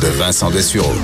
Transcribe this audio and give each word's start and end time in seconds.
De 0.00 0.08
Vincent 0.08 0.50
Dessureau. 0.50 0.94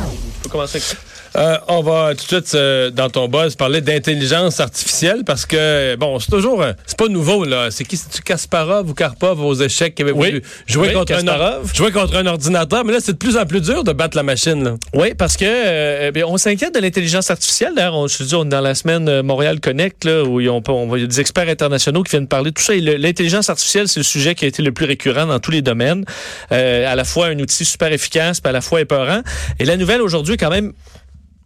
Euh, 1.36 1.56
on 1.68 1.82
va 1.82 2.10
tout 2.14 2.24
de 2.24 2.42
suite 2.44 2.54
euh, 2.54 2.90
dans 2.90 3.10
ton 3.10 3.28
buzz 3.28 3.56
parler 3.56 3.80
d'intelligence 3.80 4.60
artificielle 4.60 5.22
parce 5.24 5.44
que 5.46 5.96
bon 5.96 6.18
c'est 6.18 6.30
toujours 6.30 6.62
euh, 6.62 6.72
c'est 6.86 6.96
pas 6.96 7.08
nouveau 7.08 7.44
là 7.44 7.70
c'est 7.70 7.84
qui? 7.84 7.96
C'est 7.96 8.22
Kasparov 8.22 8.88
ou 8.90 8.94
Karpov 8.94 9.42
aux 9.44 9.54
échecs? 9.54 9.94
Qui 9.94 10.02
avait 10.02 10.12
Oui. 10.12 10.28
voulu 10.28 10.42
jouer 10.66 10.88
Oui, 10.88 10.94
contre 10.94 11.14
un 11.14 11.74
jouer 11.74 11.90
contre 11.90 12.16
un 12.16 12.26
ordinateur 12.26 12.84
mais 12.84 12.92
là 12.92 12.98
c'est 13.00 13.12
de 13.12 13.18
plus 13.18 13.36
en 13.36 13.44
plus 13.46 13.60
dur 13.60 13.84
de 13.84 13.92
battre 13.92 14.16
la 14.16 14.22
machine 14.22 14.62
là. 14.64 14.74
Oui, 14.94 15.14
parce 15.14 15.36
que 15.36 16.10
bien, 16.10 16.24
on 16.26 16.36
s'inquiète 16.36 16.74
de 16.74 16.80
l'intelligence 16.80 17.30
artificielle. 17.30 17.72
D'ailleurs, 17.76 17.94
on, 17.96 18.06
je 18.08 18.18
te 18.18 18.22
dis, 18.22 18.34
on 18.34 18.44
est 18.44 18.48
dans 18.48 18.60
la 18.60 18.74
semaine 18.74 19.22
Montréal 19.22 19.60
Connect, 19.60 20.04
là, 20.04 20.22
où 20.24 20.40
ils 20.40 20.48
ont, 20.48 20.62
on, 20.68 20.94
il 20.96 21.02
y 21.02 21.04
a 21.04 21.06
des 21.06 21.20
experts 21.20 21.48
internationaux 21.48 22.02
qui 22.02 22.10
viennent 22.10 22.28
parler 22.28 22.50
de 22.50 22.54
tout 22.54 22.62
ça. 22.62 22.74
L'intelligence 22.74 23.50
artificielle, 23.50 23.88
c'est 23.88 24.00
le 24.00 24.04
sujet 24.04 24.34
qui 24.34 24.44
a 24.44 24.48
été 24.48 24.62
le 24.62 24.72
plus 24.72 24.86
récurrent 24.86 25.26
dans 25.26 25.38
tous 25.40 25.50
les 25.50 25.62
domaines. 25.62 26.04
À 26.50 26.94
la 26.94 27.04
fois 27.04 27.26
un 27.26 27.38
outil 27.38 27.64
super 27.64 27.92
efficace, 27.92 28.40
puis 28.40 28.48
à 28.48 28.52
la 28.52 28.60
fois 28.60 28.80
épeurant. 28.80 29.20
Et 29.58 29.64
la 29.64 29.76
nouvelle 29.76 30.02
aujourd'hui 30.02 30.36
quand 30.36 30.50
même 30.50 30.72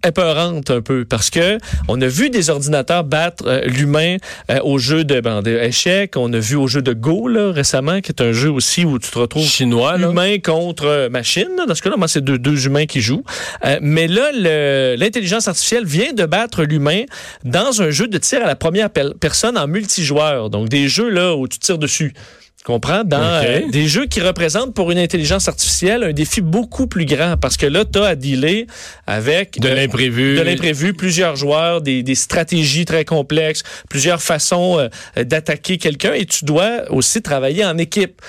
épeurante 0.06 0.70
un 0.70 0.80
peu 0.80 1.04
parce 1.04 1.30
que 1.30 1.58
on 1.88 2.00
a 2.00 2.06
vu 2.06 2.30
des 2.30 2.50
ordinateurs 2.50 3.04
battre 3.04 3.44
euh, 3.46 3.60
l'humain 3.64 4.16
euh, 4.50 4.58
au 4.62 4.78
jeu 4.78 5.04
de 5.04 5.20
ben, 5.20 5.42
d'échecs, 5.42 6.16
on 6.16 6.32
a 6.32 6.38
vu 6.38 6.56
au 6.56 6.66
jeu 6.66 6.82
de 6.82 6.92
Go 6.92 7.28
là, 7.28 7.52
récemment 7.52 8.00
qui 8.00 8.12
est 8.12 8.20
un 8.20 8.32
jeu 8.32 8.50
aussi 8.50 8.84
où 8.84 8.98
tu 8.98 9.10
te 9.10 9.18
retrouves 9.18 9.46
Chinois 9.46 9.96
là. 9.96 10.08
humain 10.08 10.38
contre 10.38 10.86
euh, 10.86 11.08
machine. 11.08 11.48
là. 11.56 11.66
Dans 11.66 11.74
ce 11.74 11.82
cas-là, 11.82 11.96
moi, 11.96 12.08
c'est 12.08 12.22
deux, 12.22 12.38
deux 12.38 12.66
humains 12.66 12.86
qui 12.86 13.00
jouent. 13.00 13.24
Euh, 13.64 13.78
mais 13.82 14.08
là, 14.08 14.30
l'intelligence 14.96 15.48
artificielle 15.48 15.84
vient 15.84 16.12
de 16.12 16.24
battre 16.24 16.62
l'humain 16.62 17.02
dans 17.44 17.82
un 17.82 17.90
jeu 17.90 18.08
de 18.08 18.18
tir 18.18 18.42
à 18.42 18.46
la 18.46 18.56
première 18.56 18.90
personne 18.90 19.58
en 19.58 19.66
multijoueur. 19.66 20.50
Donc, 20.50 20.68
des 20.68 20.88
jeux 20.88 21.10
là 21.10 21.34
où 21.34 21.48
tu 21.48 21.58
tires 21.58 21.78
dessus. 21.78 22.14
Tu 22.60 22.64
comprends? 22.64 23.04
Dans 23.04 23.22
euh, 23.22 23.60
des 23.70 23.88
jeux 23.88 24.04
qui 24.04 24.20
représentent 24.20 24.74
pour 24.74 24.90
une 24.90 24.98
intelligence 24.98 25.48
artificielle 25.48 26.04
un 26.04 26.12
défi 26.12 26.42
beaucoup 26.42 26.86
plus 26.86 27.06
grand 27.06 27.38
parce 27.38 27.56
que 27.56 27.64
là, 27.64 27.86
tu 27.90 27.98
as 27.98 28.04
à 28.04 28.14
dealer 28.14 28.66
avec 29.06 29.58
de 29.58 29.66
euh, 29.66 29.74
l'imprévu. 29.74 30.36
de 30.36 30.42
l'imprévu, 30.42 30.92
plusieurs 30.92 31.36
joueurs, 31.36 31.80
des, 31.80 32.02
des 32.02 32.14
stratégies 32.14 32.84
très 32.84 33.06
complexes, 33.06 33.62
plusieurs 33.88 34.20
façons 34.20 34.78
euh, 34.78 35.24
d'attaquer 35.24 35.78
quelqu'un 35.78 36.12
et 36.12 36.26
tu 36.26 36.44
dois 36.44 36.82
aussi 36.90 37.22
travailler 37.22 37.64
en 37.64 37.78
équipe. 37.78 38.20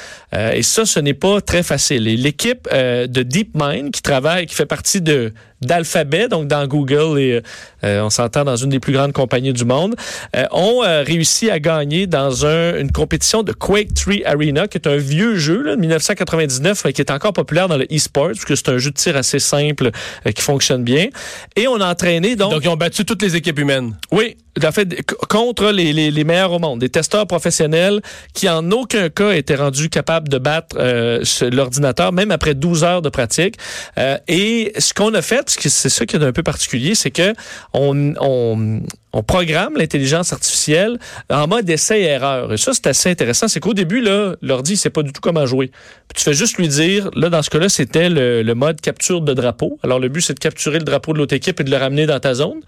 Et 0.54 0.64
ça, 0.64 0.86
ce 0.86 1.02
n'est 1.02 1.14
pas 1.14 1.42
très 1.42 1.62
facile. 1.62 2.08
Et 2.08 2.16
l'équipe 2.16 2.70
de 2.72 3.24
DeepMind 3.24 3.92
qui 3.92 4.02
travaille, 4.02 4.46
qui 4.46 4.56
fait 4.56 4.66
partie 4.66 5.02
de 5.02 5.34
d'Alphabet, 5.62 6.28
donc 6.28 6.48
dans 6.48 6.66
Google 6.68 7.20
et 7.20 7.42
euh, 7.84 8.02
on 8.02 8.10
s'entend 8.10 8.44
dans 8.44 8.56
une 8.56 8.70
des 8.70 8.80
plus 8.80 8.94
grandes 8.94 9.14
compagnies 9.14 9.54
du 9.54 9.66
monde, 9.66 9.96
euh, 10.36 10.46
ont 10.52 10.84
euh, 10.84 11.04
réussi 11.04 11.50
à 11.50 11.60
gagner 11.60 12.08
dans 12.08 12.46
un- 12.46 12.78
une 12.78 12.92
compétition 12.92 13.44
de 13.44 13.52
Quake 13.54 13.94
3 13.94 14.16
Arena, 14.26 14.68
qui 14.68 14.78
est 14.78 14.88
un 14.88 14.98
vieux 14.98 15.36
jeu 15.36 15.62
là, 15.64 15.76
de 15.76 15.82
1999, 15.82 16.86
euh, 16.86 16.92
qui 16.92 17.02
est 17.02 17.12
encore 17.12 17.34
populaire 17.34 17.68
dans 17.68 17.78
le 17.78 17.86
e-sport, 17.92 18.28
parce 18.28 18.46
que 18.46 18.56
c'est 18.56 18.70
un 18.70 18.78
jeu 18.78 18.92
de 18.92 18.96
tir 18.96 19.16
assez 19.18 19.40
simple 19.40 19.92
euh, 20.26 20.32
qui 20.32 20.42
fonctionne 20.42 20.84
bien. 20.84 21.08
Et 21.56 21.68
on 21.68 21.80
a 21.82 21.90
entraîné 21.92 22.36
donc, 22.36 22.52
Donc 22.52 22.64
ils 22.64 22.70
ont 22.70 22.76
battu 22.78 23.06
toutes 23.06 23.22
les 23.22 23.36
équipes 23.36 23.60
humaines. 23.60 23.96
oui, 24.12 24.38
en 24.64 24.72
fait, 24.72 25.02
contre 25.30 25.72
les, 25.72 26.24
meilleurs 26.24 26.52
au 26.52 26.60
monde, 26.60 26.80
des 26.80 26.90
testeurs 26.90 27.26
professionnels 27.26 28.02
qui 28.34 28.50
en 28.50 28.70
aucun 28.72 29.10
cas 29.10 29.32
étaient 29.32 29.56
rendus 29.56 29.90
capables 29.90 30.28
de 30.30 30.38
battre 30.38 30.76
euh, 30.80 31.24
l'ordinateur, 31.52 32.12
même 32.12 32.32
après 32.32 32.54
12 32.54 32.84
heures 32.84 33.02
de 33.02 33.10
pratique. 33.10 33.56
Euh, 33.98 34.18
et 34.28 34.74
ce 34.78 34.94
qu'on 34.94 35.14
a 35.14 35.22
fait, 35.22 35.50
c'est 35.50 35.90
ça 35.90 36.06
qui 36.06 36.16
est 36.16 36.24
un 36.24 36.34
peu 36.34 36.44
particulier, 36.44 36.96
c'est 36.96 37.12
que 37.12 37.34
on, 37.74 38.14
on, 38.20 38.82
on 39.14 39.24
programme 39.24 39.78
l'intelligence 39.78 40.34
artificielle 40.34 41.00
en 41.30 41.48
mode 41.48 41.70
essai-erreur. 41.70 42.52
Et 42.54 42.58
ça, 42.58 42.74
c'est 42.74 42.88
assez 42.88 43.10
intéressant. 43.10 43.48
C'est 43.48 43.60
qu'au 43.60 43.74
début, 43.74 44.02
là, 44.02 44.36
l'ordi, 44.42 44.74
il 44.74 44.78
sait 44.78 44.90
pas 44.90 45.04
du 45.04 45.14
tout 45.14 45.22
comment 45.22 45.46
jouer. 45.46 45.68
Puis 46.08 46.18
tu 46.18 46.24
fais 46.24 46.34
juste 46.34 46.58
lui 46.58 46.68
dire, 46.68 47.10
là, 47.16 47.30
dans 47.30 47.42
ce 47.42 47.50
cas-là, 47.50 47.70
c'était 47.70 48.10
le, 48.10 48.42
le 48.42 48.56
mode 48.56 48.82
capture 48.82 49.22
de 49.22 49.34
drapeau. 49.34 49.80
Alors, 49.84 50.00
le 50.00 50.10
but, 50.10 50.22
c'est 50.22 50.34
de 50.34 50.40
capturer 50.40 50.80
le 50.80 50.86
drapeau 50.86 51.14
de 51.14 51.18
l'autre 51.18 51.36
équipe 51.36 51.60
et 51.60 51.64
de 51.64 51.72
le 51.72 51.78
ramener 51.78 52.06
dans 52.06 52.20
ta 52.20 52.34
zone 52.34 52.62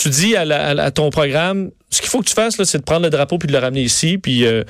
tu 0.00 0.08
dis 0.08 0.34
à, 0.34 0.90
ton 0.90 1.10
programme, 1.10 1.70
ce 1.90 2.00
qu'il 2.00 2.08
faut 2.08 2.20
que 2.20 2.26
tu 2.26 2.34
fasses, 2.34 2.62
c'est 2.62 2.78
de 2.78 2.82
prendre 2.82 3.02
le 3.02 3.10
drapeau 3.10 3.36
puis 3.36 3.48
de 3.48 3.52
le 3.52 3.58
ramener 3.58 3.82
ici, 3.82 4.16
puis 4.16 4.46
euh, 4.46 4.64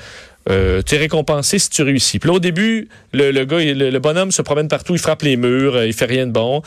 euh, 0.49 0.81
tu 0.81 0.95
es 0.95 0.97
récompensé 0.97 1.59
si 1.59 1.69
tu 1.69 1.83
réussis. 1.83 2.19
Puis 2.19 2.27
là, 2.29 2.35
au 2.35 2.39
début, 2.39 2.89
le, 3.13 3.31
gars, 3.45 3.59
le, 3.59 3.99
bonhomme 3.99 4.31
se 4.31 4.41
promène 4.41 4.67
partout, 4.67 4.93
il 4.93 4.99
frappe 4.99 5.21
les 5.21 5.37
murs, 5.37 5.75
euh, 5.75 5.87
il 5.87 5.93
fait 5.93 6.05
rien 6.05 6.25
de 6.25 6.31
bon. 6.31 6.61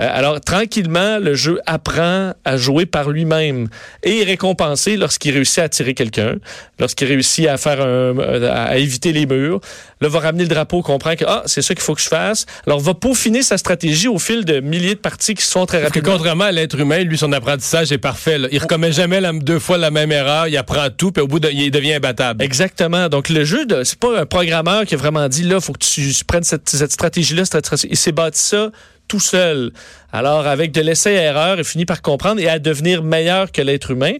Euh, 0.00 0.08
alors, 0.10 0.40
tranquillement, 0.40 1.18
le 1.18 1.34
jeu 1.34 1.60
apprend 1.64 2.32
à 2.44 2.56
jouer 2.56 2.86
par 2.86 3.08
lui-même 3.08 3.68
et 4.02 4.20
est 4.20 4.24
récompensé 4.24 4.96
lorsqu'il 4.96 5.32
réussit 5.32 5.60
à 5.60 5.68
tirer 5.68 5.94
quelqu'un, 5.94 6.36
lorsqu'il 6.78 7.06
réussit 7.06 7.46
à 7.46 7.56
faire 7.56 7.80
à 7.80 8.76
éviter 8.78 9.12
les 9.12 9.26
murs. 9.26 9.60
Là, 10.00 10.08
va 10.08 10.20
ramener 10.20 10.44
le 10.44 10.48
drapeau, 10.48 10.80
comprend 10.82 11.14
que 11.14 11.24
ah, 11.28 11.42
c'est 11.44 11.60
ça 11.60 11.74
qu'il 11.74 11.82
faut 11.82 11.94
que 11.94 12.00
je 12.00 12.08
fasse. 12.08 12.46
Alors, 12.66 12.80
va 12.80 12.94
peaufiner 12.94 13.42
sa 13.42 13.58
stratégie 13.58 14.08
au 14.08 14.18
fil 14.18 14.44
de 14.46 14.60
milliers 14.60 14.94
de 14.94 15.00
parties 15.00 15.34
qui 15.34 15.44
se 15.44 15.50
font 15.50 15.66
très 15.66 15.80
Parce 15.82 15.92
que 15.92 16.00
contrairement 16.00 16.44
à 16.44 16.52
l'être 16.52 16.78
humain, 16.78 17.00
lui, 17.00 17.18
son 17.18 17.32
apprentissage 17.32 17.92
est 17.92 17.98
parfais. 17.98 18.38
là. 18.38 18.48
Il 18.50 18.58
recommet 18.60 18.92
jamais 18.92 19.20
la- 19.20 19.32
deux 19.32 19.58
fois 19.58 19.76
la 19.76 19.90
même 19.90 20.10
erreur. 20.10 20.48
Il 20.48 20.56
apprend 20.56 20.88
tout, 20.88 21.12
puis 21.12 21.22
au 21.22 21.26
bout, 21.26 21.38
de, 21.40 21.50
il 21.50 21.70
devient 21.70 21.94
imbattable. 21.94 22.42
Exactement. 22.42 23.08
Donc 23.08 23.28
le 23.28 23.44
jeu, 23.44 23.66
de- 23.66 23.84
c'est 23.84 23.98
pas 23.98 24.20
un 24.20 24.26
programmeur 24.26 24.86
qui 24.86 24.94
a 24.94 24.96
vraiment 24.98 25.28
dit 25.28 25.42
là, 25.42 25.60
faut 25.60 25.72
que 25.74 25.84
tu 25.84 26.10
prennes 26.26 26.44
cette, 26.44 26.68
cette 26.70 26.92
stratégie-là. 26.92 27.44
stratégie- 27.44 27.88
Il 27.90 27.96
s'est 27.96 28.12
bâti 28.12 28.40
ça 28.40 28.70
tout 29.06 29.20
seul. 29.20 29.72
Alors 30.12 30.46
avec 30.46 30.72
de 30.72 30.80
l'essai-erreur, 30.80 31.58
il 31.58 31.64
finit 31.64 31.84
par 31.84 32.00
comprendre 32.00 32.40
et 32.40 32.48
à 32.48 32.58
devenir 32.58 33.02
meilleur 33.02 33.50
que 33.52 33.60
l'être 33.60 33.90
humain. 33.90 34.12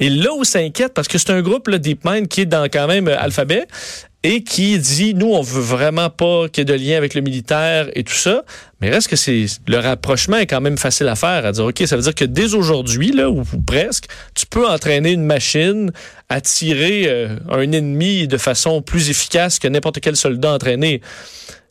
Et 0.00 0.10
là 0.10 0.30
où 0.36 0.44
ça 0.44 0.58
inquiète, 0.58 0.92
parce 0.94 1.08
que 1.08 1.16
c'est 1.16 1.30
un 1.30 1.40
groupe 1.42 1.68
là, 1.68 1.78
DeepMind 1.78 2.28
qui 2.28 2.42
est 2.42 2.46
dans 2.46 2.64
quand 2.64 2.86
même 2.88 3.08
euh, 3.08 3.16
Alphabet 3.18 3.66
et 4.24 4.42
qui 4.44 4.78
dit 4.78 5.14
nous 5.14 5.32
on 5.32 5.42
veut 5.42 5.60
vraiment 5.60 6.10
pas 6.10 6.48
qu'il 6.48 6.60
y 6.60 6.62
ait 6.62 6.78
de 6.78 6.84
lien 6.84 6.96
avec 6.96 7.14
le 7.14 7.20
militaire 7.20 7.88
et 7.94 8.04
tout 8.04 8.14
ça. 8.14 8.44
Mais 8.80 8.90
reste 8.90 9.08
que 9.08 9.16
c'est 9.16 9.46
le 9.68 9.78
rapprochement 9.78 10.36
est 10.36 10.46
quand 10.46 10.60
même 10.60 10.78
facile 10.78 11.08
à 11.08 11.16
faire 11.16 11.44
à 11.46 11.52
dire 11.52 11.64
ok 11.64 11.82
ça 11.86 11.96
veut 11.96 12.02
dire 12.02 12.14
que 12.14 12.24
dès 12.24 12.54
aujourd'hui 12.54 13.12
là 13.12 13.30
ou, 13.30 13.44
presque 13.66 14.06
tu 14.34 14.46
peux 14.46 14.66
entraîner 14.66 15.12
une 15.12 15.24
machine 15.24 15.92
à 16.28 16.40
tirer 16.40 17.04
euh, 17.06 17.36
un 17.50 17.72
ennemi 17.72 18.28
de 18.28 18.36
façon 18.36 18.82
plus 18.82 19.10
efficace 19.10 19.58
que 19.58 19.68
n'importe 19.68 20.00
quel 20.00 20.16
soldat 20.16 20.52
entraîné 20.52 21.00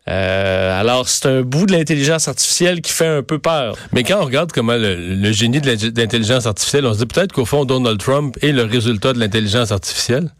Euh, 0.10 0.80
alors 0.80 1.08
c'est 1.08 1.28
un 1.28 1.42
bout 1.42 1.68
de 1.68 1.74
l'intelligence 1.74 2.28
artificielle 2.28 2.82
qui 2.82 2.92
fait 2.92 3.06
un 3.06 3.22
peu 3.22 3.38
peur 3.38 3.78
Mais 3.92 4.02
quand 4.04 4.20
on 4.20 4.26
regarde 4.26 4.52
comment 4.52 4.76
le, 4.76 4.96
le 4.96 5.32
génie 5.32 5.62
de 5.62 5.68
l'intelligence 6.00 6.48
artificielle, 6.48 6.88
on 6.88 6.94
se 6.94 7.00
dit 7.00 7.06
peut-être 7.06 7.32
qu'au 7.34 7.46
fond, 7.46 7.66
Donald 7.66 8.00
Trump 8.00 8.36
est 8.42 8.52
le 8.52 8.64
résultat 8.64 9.14
de 9.14 9.20
l'intelligence 9.20 9.72
artificielle. 9.72 10.32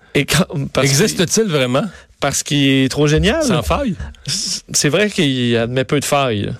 Existe-t-il 0.82 1.48
vraiment? 1.48 1.84
parce 2.20 2.44
qu'il 2.44 2.86
est 2.86 2.90
trop 2.90 3.08
génial? 3.08 3.44
Sans 3.44 3.64
faille? 3.64 3.96
c'est 4.28 4.90
vrai 4.90 5.10
qu'il 5.10 5.58
admet 5.58 5.84
peu 5.84 6.00
de 6.00 6.06
failles. 6.06 6.54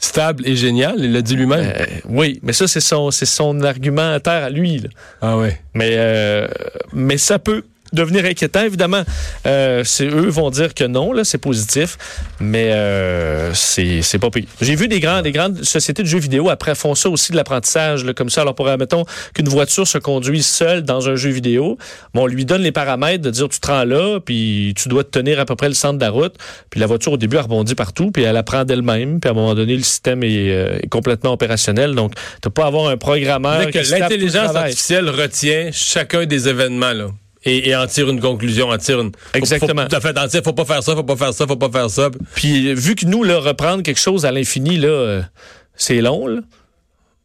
Stable 0.00 0.46
et 0.46 0.54
génial, 0.56 0.94
il 0.98 1.12
l'a 1.12 1.22
dit 1.22 1.34
lui-même. 1.34 1.72
Euh, 1.76 1.84
oui 2.08 2.38
mais 2.42 2.52
ça 2.52 2.68
c'est 2.68 2.80
son 2.80 3.10
c'est 3.10 3.26
son 3.26 3.62
argumentaire 3.62 4.44
à 4.44 4.50
lui 4.50 4.78
là. 4.78 4.88
ah 5.20 5.36
ouais. 5.36 5.60
Mais, 5.74 5.94
euh, 5.96 6.46
mais 6.92 7.18
ça 7.18 7.38
peut 7.40 7.64
devenir 7.92 8.24
inquiétant. 8.24 8.62
Évidemment, 8.62 9.02
euh, 9.46 9.82
c'est 9.84 10.06
eux 10.06 10.28
vont 10.28 10.50
dire 10.50 10.74
que 10.74 10.84
non, 10.84 11.12
là, 11.12 11.24
c'est 11.24 11.38
positif, 11.38 11.96
mais 12.40 12.72
euh, 12.72 13.52
c'est 13.54 14.02
c'est 14.02 14.18
pas 14.18 14.30
pire. 14.30 14.44
J'ai 14.60 14.74
vu 14.74 14.88
des 14.88 15.00
grands, 15.00 15.22
des 15.22 15.32
grandes 15.32 15.64
sociétés 15.64 16.02
de 16.02 16.08
jeux 16.08 16.18
vidéo 16.18 16.50
après 16.50 16.74
font 16.74 16.94
ça 16.94 17.08
aussi 17.08 17.32
de 17.32 17.36
l'apprentissage, 17.36 18.04
là, 18.04 18.12
comme 18.12 18.30
ça. 18.30 18.42
Alors, 18.42 18.54
pour 18.54 18.68
mettons 18.76 19.04
qu'une 19.34 19.48
voiture 19.48 19.86
se 19.86 19.98
conduise 19.98 20.46
seule 20.46 20.82
dans 20.82 21.08
un 21.08 21.16
jeu 21.16 21.30
vidéo, 21.30 21.78
bon, 22.14 22.22
on 22.22 22.26
lui 22.26 22.44
donne 22.44 22.62
les 22.62 22.72
paramètres 22.72 23.22
de 23.22 23.30
dire 23.30 23.48
tu 23.48 23.60
te 23.60 23.66
rends 23.66 23.84
là, 23.84 24.20
puis 24.20 24.74
tu 24.76 24.88
dois 24.88 25.04
te 25.04 25.10
tenir 25.10 25.40
à 25.40 25.44
peu 25.44 25.56
près 25.56 25.68
le 25.68 25.74
centre 25.74 25.98
de 25.98 26.04
la 26.04 26.10
route, 26.10 26.34
puis 26.70 26.80
la 26.80 26.86
voiture 26.86 27.12
au 27.12 27.16
début 27.16 27.36
elle 27.36 27.42
rebondit 27.42 27.74
partout, 27.74 28.10
puis 28.10 28.22
elle 28.22 28.36
apprend 28.36 28.64
d'elle-même, 28.64 29.20
puis 29.20 29.28
à 29.28 29.32
un 29.32 29.34
moment 29.34 29.54
donné 29.54 29.76
le 29.76 29.82
système 29.82 30.22
est, 30.22 30.50
euh, 30.50 30.78
est 30.82 30.88
complètement 30.88 31.32
opérationnel. 31.32 31.94
Donc, 31.94 32.12
tu 32.42 32.50
pas 32.50 32.64
à 32.64 32.66
avoir 32.66 32.88
un 32.88 32.96
programmeur 32.96 33.70
l'intelligence 33.90 34.54
artificielle 34.54 35.08
retient 35.08 35.70
chacun 35.72 36.26
des 36.26 36.48
événements, 36.48 36.92
là. 36.92 37.08
Et, 37.44 37.68
et 37.68 37.76
en 37.76 37.86
tire 37.86 38.08
une 38.08 38.20
conclusion, 38.20 38.68
en 38.68 38.78
tire 38.78 39.00
une. 39.00 39.12
Exactement. 39.34 39.82
Faut, 39.82 39.88
tout 39.88 39.96
à 39.96 40.00
fait, 40.00 40.18
en 40.18 40.28
tire, 40.28 40.42
faut 40.42 40.52
pas 40.52 40.64
faire 40.64 40.82
ça, 40.82 40.94
faut 40.94 41.04
pas 41.04 41.16
faire 41.16 41.32
ça, 41.32 41.46
faut 41.46 41.56
pas 41.56 41.70
faire 41.70 41.90
ça. 41.90 42.10
Puis 42.34 42.74
vu 42.74 42.94
que 42.94 43.06
nous, 43.06 43.22
là, 43.22 43.38
reprendre 43.38 43.82
quelque 43.82 44.00
chose 44.00 44.26
à 44.26 44.32
l'infini, 44.32 44.76
là, 44.76 44.88
euh, 44.88 45.22
c'est 45.76 46.00
long, 46.00 46.26
là. 46.26 46.40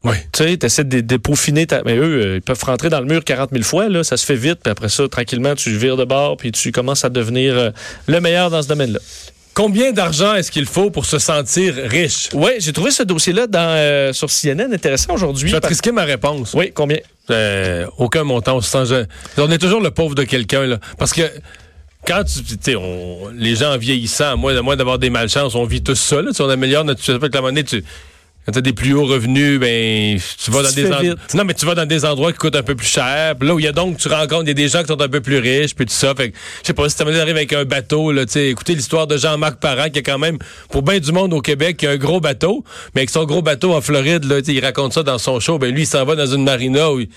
Oui. 0.04 0.16
Tu 0.34 0.44
sais, 0.44 0.58
t'essaies 0.58 0.84
de, 0.84 1.00
de 1.00 1.18
peaufiner 1.18 1.66
ta... 1.66 1.82
Mais 1.84 1.96
eux, 1.96 2.22
euh, 2.22 2.36
ils 2.36 2.42
peuvent 2.42 2.62
rentrer 2.62 2.90
dans 2.90 3.00
le 3.00 3.06
mur 3.06 3.24
40 3.24 3.52
000 3.52 3.64
fois, 3.64 3.88
là. 3.88 4.04
Ça 4.04 4.18
se 4.18 4.26
fait 4.26 4.36
vite. 4.36 4.60
Puis 4.62 4.70
après 4.70 4.90
ça, 4.90 5.08
tranquillement, 5.08 5.56
tu 5.56 5.76
vires 5.78 5.96
de 5.96 6.04
bord, 6.04 6.36
puis 6.36 6.52
tu 6.52 6.74
commences 6.74 7.06
à 7.06 7.10
devenir 7.10 7.58
euh, 7.58 7.70
le 8.08 8.20
meilleur 8.20 8.50
dans 8.50 8.62
ce 8.62 8.68
domaine-là. 8.68 9.00
Combien 9.54 9.92
d'argent 9.92 10.34
est-ce 10.34 10.52
qu'il 10.52 10.66
faut 10.66 10.90
pour 10.90 11.06
se 11.06 11.20
sentir 11.20 11.76
riche? 11.76 12.30
Oui, 12.34 12.52
j'ai 12.60 12.74
trouvé 12.74 12.90
ce 12.90 13.04
dossier-là 13.04 13.46
dans, 13.46 13.60
euh, 13.60 14.12
sur 14.12 14.30
CNN 14.30 14.74
intéressant 14.74 15.14
aujourd'hui. 15.14 15.48
Je 15.50 15.54
vais 15.56 15.62
te 15.62 15.68
risquer 15.68 15.92
ma 15.92 16.04
réponse. 16.06 16.54
Oui, 16.56 16.72
combien? 16.74 16.98
Euh, 17.30 17.86
aucun 18.00 18.24
montant, 18.24 18.58
on 18.58 18.62
se 18.62 18.70
sent 18.72 18.86
jamais- 18.88 19.08
On 19.38 19.52
est 19.52 19.60
toujours 19.60 19.82
le 19.82 19.92
pauvre 19.92 20.16
de 20.16 20.24
quelqu'un, 20.24 20.66
là. 20.66 20.80
Parce 20.98 21.14
que 21.14 21.22
quand 22.06 22.24
tu 22.26 22.76
on- 22.76 23.30
les 23.36 23.56
gens 23.56 23.74
en 23.74 23.78
vieillissant, 23.78 24.32
à 24.32 24.36
moins, 24.36 24.60
moins 24.64 24.76
d'avoir 24.76 24.98
des 24.98 25.12
malchances, 25.12 25.54
on 25.54 25.66
vit 25.66 25.84
tous 25.84 25.96
ça, 25.96 26.22
là. 26.24 26.32
On 26.40 26.50
améliore 26.50 26.84
notre 26.84 27.00
situation. 27.02 27.22
À 27.24 27.28
un 27.28 27.42
moment 27.42 27.48
donné, 27.50 27.64
tu, 27.64 27.84
Quand 28.46 28.52
t'as 28.52 28.62
des 28.62 28.74
plus 28.74 28.94
hauts 28.94 29.06
revenus, 29.06 29.58
ben 29.60 30.18
tu 30.44 30.52
vas 30.52 30.60
Tu 30.60 30.64
dans 30.66 30.72
des 30.72 30.86
fais 30.86 30.94
en- 30.94 31.00
vite. 31.00 31.34
non 31.34 31.46
mais 31.46 31.54
tu 31.54 31.66
vas 31.66 31.76
dans 31.76 31.86
des 31.86 32.04
endroits 32.04 32.32
qui 32.34 32.40
coûtent 32.40 32.56
un 32.58 32.64
peu 32.64 32.76
plus 32.76 32.88
cher. 32.88 33.36
Puis 33.40 33.48
là 33.48 33.56
où 33.56 33.60
il 33.60 33.64
y 33.66 33.68
a 33.70 33.72
donc 33.72 33.98
tu 33.98 34.08
rencontres 34.10 34.44
il 34.44 34.48
y 34.50 34.52
a 34.52 34.54
des 34.54 34.68
gens 34.68 34.82
qui 34.82 34.88
sont 34.88 35.02
un 35.02 35.08
peu 35.08 35.22
plus 35.22 35.38
riches 35.38 35.74
puis 35.76 35.86
tout 35.86 35.94
ça. 35.94 36.14
Fait 36.14 36.32
que 36.32 36.38
je 36.62 36.68
sais 36.68 36.74
pas 36.74 36.90
si 36.90 36.98
tu 36.98 37.04
arrives 37.04 37.20
avec 37.38 37.54
un 37.54 37.64
bateau 37.64 38.12
là, 38.12 38.26
tu 38.26 38.34
sais, 38.34 38.50
écoutez 38.50 38.76
l'histoire 38.76 39.08
de 39.08 39.16
Jean-Marc 39.18 39.60
Parent 39.62 39.90
qui 39.90 40.00
est 40.00 40.04
quand 40.04 40.20
même 40.20 40.38
pour 40.70 40.82
bien 40.82 41.00
du 41.00 41.12
monde 41.14 41.34
au 41.34 41.40
Québec 41.42 41.78
qui 41.78 41.88
a 41.88 41.92
un 41.92 41.98
gros 41.98 42.20
bateau, 42.20 42.64
mais 42.96 43.02
avec 43.02 43.10
son 43.12 43.24
gros 43.24 43.42
bateau 43.42 43.74
en 43.74 43.80
Floride 43.82 44.26
là, 44.26 44.42
tu 44.42 44.52
il 44.52 44.60
raconte 44.64 44.94
ça 44.94 45.04
dans 45.04 45.18
son 45.18 45.40
show. 45.40 45.58
Ben 45.58 45.74
lui 45.74 45.84
il 45.84 45.88
s'en 45.88 46.04
va 46.04 46.16
dans 46.16 46.28
une 46.28 46.44
marina 46.44 46.92
où 46.92 47.00
il 47.00 47.08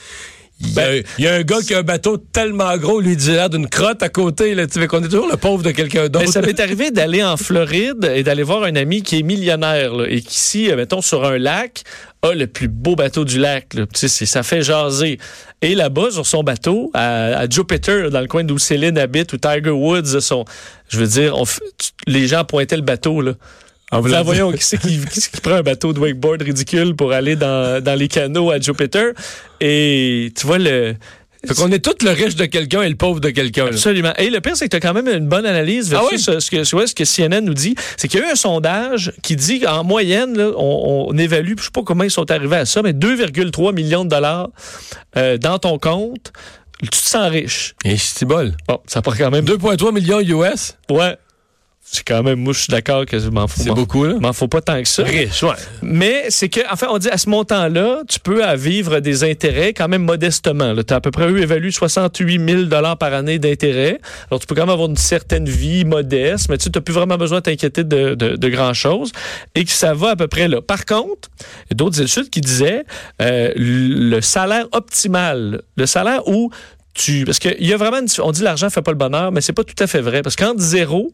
il 0.58 0.72
y, 0.72 0.78
a, 0.80 0.96
il 0.96 1.24
y 1.24 1.26
a 1.28 1.34
un 1.34 1.42
gars 1.42 1.58
qui 1.60 1.74
a 1.74 1.78
un 1.78 1.82
bateau 1.82 2.16
tellement 2.16 2.74
gros, 2.78 3.00
lui, 3.00 3.14
dit 3.16 3.30
l'air 3.30 3.50
d'une 3.50 3.68
crotte 3.68 4.02
à 4.02 4.08
côté. 4.08 4.54
Là, 4.54 4.66
tu 4.66 4.80
sais, 4.80 4.86
qu'on 4.86 5.02
est 5.04 5.08
toujours 5.08 5.28
le 5.30 5.36
pauvre 5.36 5.62
de 5.62 5.70
quelqu'un 5.70 6.04
Mais 6.04 6.08
d'autre. 6.08 6.32
ça 6.32 6.40
m'est 6.40 6.58
arrivé 6.60 6.90
d'aller 6.90 7.22
en 7.22 7.36
Floride 7.36 8.10
et 8.14 8.22
d'aller 8.22 8.42
voir 8.42 8.62
un 8.62 8.74
ami 8.74 9.02
qui 9.02 9.18
est 9.18 9.22
millionnaire 9.22 9.92
là, 9.94 10.06
et 10.08 10.20
qui, 10.22 10.34
ici, 10.34 10.70
euh, 10.70 10.76
mettons, 10.76 11.02
sur 11.02 11.24
un 11.26 11.36
lac, 11.36 11.82
a 12.22 12.32
le 12.32 12.46
plus 12.46 12.68
beau 12.68 12.96
bateau 12.96 13.24
du 13.26 13.38
lac. 13.38 13.74
là. 13.74 13.84
Ça 13.92 14.42
fait 14.42 14.62
jaser. 14.62 15.18
Et 15.60 15.74
là-bas, 15.74 16.10
sur 16.10 16.26
son 16.26 16.42
bateau, 16.42 16.90
à, 16.94 17.36
à 17.38 17.48
Jupiter, 17.48 18.10
dans 18.10 18.20
le 18.20 18.26
coin 18.26 18.42
d'où 18.44 18.58
Céline 18.58 18.96
habite, 18.96 19.34
où 19.34 19.36
Tiger 19.36 19.70
Woods 19.70 20.20
sont, 20.20 20.44
je 20.88 20.98
veux 20.98 21.06
dire, 21.06 21.36
on 21.36 21.44
les 22.06 22.26
gens 22.28 22.44
pointaient 22.44 22.76
le 22.76 22.82
bateau. 22.82 23.20
Là. 23.20 23.32
En 23.92 24.00
dire- 24.00 24.24
voyons, 24.24 24.52
qui 24.52 24.64
c'est 24.64 24.78
qui, 24.78 24.98
qui 25.06 25.20
c'est 25.20 25.30
qui 25.30 25.40
prend 25.40 25.54
un 25.54 25.62
bateau 25.62 25.92
de 25.92 26.00
wakeboard 26.00 26.42
ridicule 26.42 26.96
pour 26.96 27.12
aller 27.12 27.36
dans, 27.36 27.82
dans 27.82 27.94
les 27.98 28.08
canaux 28.08 28.50
à 28.50 28.58
Jupiter? 28.58 29.12
Et 29.60 30.32
tu 30.36 30.46
vois 30.46 30.58
le... 30.58 30.94
Fait 31.46 31.54
qu'on 31.54 31.70
est 31.70 31.78
tous 31.84 32.04
le 32.04 32.10
riche 32.10 32.34
de 32.34 32.46
quelqu'un 32.46 32.82
et 32.82 32.88
le 32.88 32.96
pauvre 32.96 33.20
de 33.20 33.30
quelqu'un. 33.30 33.66
Absolument. 33.66 34.12
Et 34.18 34.30
le 34.30 34.40
pire, 34.40 34.56
c'est 34.56 34.64
que 34.64 34.70
tu 34.70 34.76
as 34.76 34.80
quand 34.80 34.94
même 34.94 35.06
une 35.06 35.28
bonne 35.28 35.46
analyse 35.46 35.94
Ah 35.94 36.00
versus 36.00 36.24
ce, 36.24 36.40
ce 36.40 36.50
que, 36.50 36.74
ouais, 36.76 36.86
ce 36.88 36.94
que 36.96 37.04
CNN 37.04 37.40
nous 37.44 37.54
dit. 37.54 37.76
C'est 37.96 38.08
qu'il 38.08 38.18
y 38.18 38.22
a 38.24 38.26
eu 38.26 38.32
un 38.32 38.36
sondage 38.36 39.12
qui 39.22 39.36
dit 39.36 39.60
qu'en 39.60 39.84
moyenne, 39.84 40.36
là, 40.36 40.50
on, 40.56 41.06
on 41.08 41.16
évalue, 41.18 41.52
je 41.56 41.64
sais 41.64 41.70
pas 41.72 41.82
comment 41.82 42.02
ils 42.02 42.10
sont 42.10 42.28
arrivés 42.32 42.56
à 42.56 42.64
ça, 42.64 42.82
mais 42.82 42.92
2,3 42.92 43.72
millions 43.72 44.04
de 44.04 44.10
dollars 44.10 44.48
euh, 45.16 45.38
dans 45.38 45.60
ton 45.60 45.78
compte. 45.78 46.32
Tu 46.82 46.88
te 46.88 46.96
sens 46.96 47.30
riche. 47.30 47.74
Et 47.84 47.96
je 47.96 48.24
bol. 48.24 48.56
Bon, 48.66 48.80
ça 48.88 49.00
prend 49.00 49.12
quand 49.16 49.30
même... 49.30 49.44
2,3 49.44 49.94
millions 49.94 50.20
US. 50.20 50.76
Ouais. 50.90 51.16
C'est 51.88 52.02
quand 52.04 52.24
même... 52.24 52.40
Moi, 52.40 52.52
je 52.52 52.58
suis 52.62 52.70
d'accord 52.70 53.06
que 53.06 53.16
je 53.18 53.28
m'en 53.28 53.46
fous. 53.46 53.60
C'est 53.62 53.70
beaucoup, 53.70 54.04
là. 54.04 54.14
m'en 54.18 54.32
faut 54.32 54.48
pas 54.48 54.60
tant 54.60 54.82
que 54.82 54.88
ça. 54.88 55.04
Riche, 55.04 55.42
ouais. 55.44 55.54
Mais 55.82 56.24
c'est 56.30 56.48
que, 56.48 56.60
enfin, 56.70 56.88
on 56.90 56.98
dit 56.98 57.08
à 57.08 57.16
ce 57.16 57.28
montant-là, 57.30 58.02
tu 58.08 58.18
peux 58.18 58.44
à 58.44 58.56
vivre 58.56 58.98
des 58.98 59.22
intérêts 59.22 59.72
quand 59.72 59.86
même 59.86 60.02
modestement. 60.02 60.74
Tu 60.74 60.92
as 60.92 60.96
à 60.96 61.00
peu 61.00 61.12
près 61.12 61.28
eu 61.30 61.40
évalué 61.40 61.70
68 61.70 62.66
000 62.68 62.96
par 62.98 63.14
année 63.14 63.38
d'intérêts. 63.38 64.00
Alors, 64.30 64.40
tu 64.40 64.46
peux 64.48 64.56
quand 64.56 64.62
même 64.62 64.70
avoir 64.72 64.88
une 64.88 64.96
certaine 64.96 65.48
vie 65.48 65.84
modeste, 65.84 66.48
mais 66.50 66.58
tu 66.58 66.68
n'as 66.74 66.80
plus 66.80 66.92
vraiment 66.92 67.16
besoin 67.16 67.38
de 67.38 67.44
t'inquiéter 67.44 67.84
de, 67.84 68.14
de, 68.16 68.34
de 68.36 68.48
grand-chose 68.48 69.12
et 69.54 69.64
que 69.64 69.70
ça 69.70 69.94
va 69.94 70.10
à 70.10 70.16
peu 70.16 70.26
près 70.26 70.48
là. 70.48 70.60
Par 70.60 70.86
contre, 70.86 71.28
il 71.66 71.70
y 71.70 71.74
a 71.74 71.76
d'autres 71.76 72.00
études 72.02 72.30
qui 72.30 72.40
disaient 72.40 72.84
euh, 73.22 73.52
le 73.54 74.20
salaire 74.20 74.66
optimal, 74.72 75.62
le 75.76 75.86
salaire 75.86 76.26
où 76.26 76.50
tu... 76.94 77.24
Parce 77.24 77.38
qu'il 77.38 77.64
y 77.64 77.72
a 77.72 77.76
vraiment... 77.76 77.98
une- 77.98 78.08
on 78.24 78.32
dit 78.32 78.42
l'argent 78.42 78.70
fait 78.70 78.82
pas 78.82 78.90
le 78.90 78.96
bonheur, 78.98 79.30
mais 79.30 79.40
c'est 79.40 79.52
pas 79.52 79.64
tout 79.64 79.80
à 79.82 79.86
fait 79.86 80.00
vrai. 80.00 80.22
Parce 80.22 80.34
qu'entre 80.34 80.60
zéro 80.60 81.12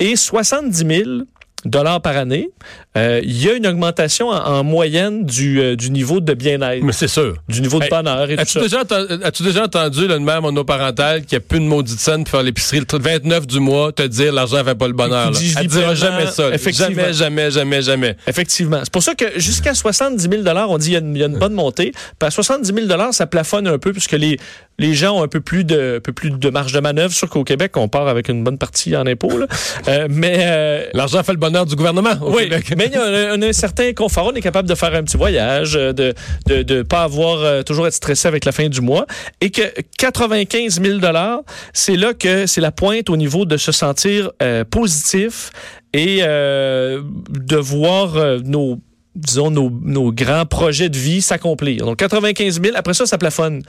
et 0.00 0.16
70 0.16 0.84
000 1.04 1.20
dollars 1.64 2.00
par 2.00 2.16
année, 2.16 2.50
euh, 2.96 3.20
il 3.24 3.42
y 3.44 3.48
a 3.48 3.54
une 3.54 3.66
augmentation 3.66 4.28
en, 4.28 4.36
en 4.44 4.64
moyenne 4.64 5.24
du, 5.24 5.60
euh, 5.60 5.76
du 5.76 5.90
niveau 5.90 6.20
de 6.20 6.32
bien-être, 6.34 6.82
Mais 6.84 6.92
c'est 6.92 7.08
sûr. 7.08 7.34
du 7.48 7.60
niveau 7.60 7.78
de 7.80 7.84
Hey, 7.84 7.90
bonheur 7.90 8.30
et 8.30 8.36
tout 8.36 8.42
As-tu 8.42 8.52
ça. 8.52 8.60
déjà, 8.60 8.82
as-tu 9.24 9.42
déjà 9.42 9.64
entendu 9.64 10.06
là, 10.06 10.16
une 10.16 10.24
mère 10.24 10.40
monoparentale 10.40 11.24
qui 11.24 11.34
a 11.36 11.40
plus 11.40 11.58
de 11.58 11.64
maudite 11.64 11.98
scène 11.98 12.22
pour 12.24 12.30
faire 12.32 12.42
l'épicerie 12.42 12.80
le 12.80 12.98
29 12.98 13.46
du 13.46 13.58
mois 13.60 13.92
te 13.92 14.02
dire 14.04 14.32
l'argent 14.32 14.62
fait 14.64 14.74
pas 14.76 14.86
le 14.86 14.92
bonheur? 14.92 15.30
Dit, 15.32 15.52
Elle 15.58 15.66
dira 15.66 15.94
jamais 15.94 16.26
ça. 16.26 16.50
Jamais, 16.56 17.12
jamais, 17.12 17.50
jamais, 17.50 17.82
jamais. 17.82 18.16
Effectivement. 18.26 18.80
C'est 18.84 18.92
pour 18.92 19.02
ça 19.02 19.14
que 19.14 19.24
jusqu'à 19.36 19.74
70 19.74 20.22
000 20.22 20.42
on 20.68 20.78
dit 20.78 20.84
qu'il 20.86 20.92
y, 20.94 20.96
a 20.96 21.00
une- 21.00 21.16
il 21.16 21.20
y 21.20 21.24
a 21.24 21.26
une 21.26 21.38
bonne 21.38 21.54
montée. 21.54 21.90
Puis 22.18 22.26
à 22.26 22.30
70 22.30 22.72
000 22.72 23.12
ça 23.12 23.26
plafonne 23.26 23.66
un 23.66 23.78
peu 23.78 23.92
puisque 23.92 24.12
les, 24.12 24.38
les 24.78 24.94
gens 24.94 25.16
ont 25.18 25.22
un 25.24 25.28
peu 25.28 25.40
plus 25.40 25.64
de, 25.64 25.96
un 25.96 26.00
peu 26.00 26.12
plus 26.12 26.30
de 26.30 26.50
marge 26.50 26.72
de 26.72 26.80
manœuvre. 26.80 27.12
Sûr 27.12 27.28
qu'au 27.28 27.42
Québec, 27.44 27.76
on 27.76 27.88
part 27.88 28.06
avec 28.08 28.28
une 28.28 28.44
bonne 28.44 28.58
partie 28.58 28.96
en 28.96 29.06
impôts. 29.06 29.38
là. 29.38 29.46
Euh, 29.88 30.06
mais 30.08 30.88
L'argent 30.94 31.22
fait 31.22 31.32
le 31.32 31.38
bonheur 31.38 31.47
du 31.50 31.76
gouvernement 31.76 32.14
au 32.22 32.34
oui, 32.34 32.44
Québec. 32.44 32.74
mais 32.76 32.86
il 32.86 32.92
y 32.92 32.96
a 32.96 33.32
un, 33.32 33.52
certain 33.52 33.92
confort. 33.92 34.30
On 34.32 34.34
est 34.34 34.40
capable 34.40 34.68
de 34.68 34.74
faire 34.74 34.94
un 34.94 35.02
petit 35.02 35.16
voyage, 35.16 35.76
euh, 35.76 35.92
de 35.92 36.14
de, 36.46 36.62
de 36.62 36.82
pas 36.82 37.02
avoir 37.02 37.40
euh, 37.40 37.62
toujours 37.62 37.86
être 37.86 37.94
stressé 37.94 38.28
avec 38.28 38.44
la 38.44 38.52
fin 38.52 38.68
du 38.68 38.80
mois, 38.80 39.06
et 39.40 39.50
que 39.50 39.62
95 39.98 40.80
000 40.80 40.98
dollars, 40.98 41.40
c'est 41.72 41.96
là 41.96 42.14
que 42.14 42.46
c'est 42.46 42.60
la 42.60 42.72
pointe 42.72 43.10
au 43.10 43.16
niveau 43.16 43.44
de 43.44 43.56
se 43.56 43.72
sentir 43.72 44.30
euh, 44.42 44.64
positif 44.64 45.50
et 45.92 46.18
euh, 46.22 47.02
de 47.30 47.56
voir 47.56 48.40
nos 48.44 48.78
disons, 49.14 49.50
nos, 49.50 49.68
nos 49.82 50.12
grands 50.12 50.46
projets 50.46 50.88
de 50.88 50.96
vie 50.96 51.22
s'accomplir. 51.22 51.84
Donc, 51.84 51.96
95 51.96 52.62
000, 52.62 52.76
après 52.76 52.94
ça, 52.94 53.04
ça 53.04 53.18
plafonne. 53.18 53.62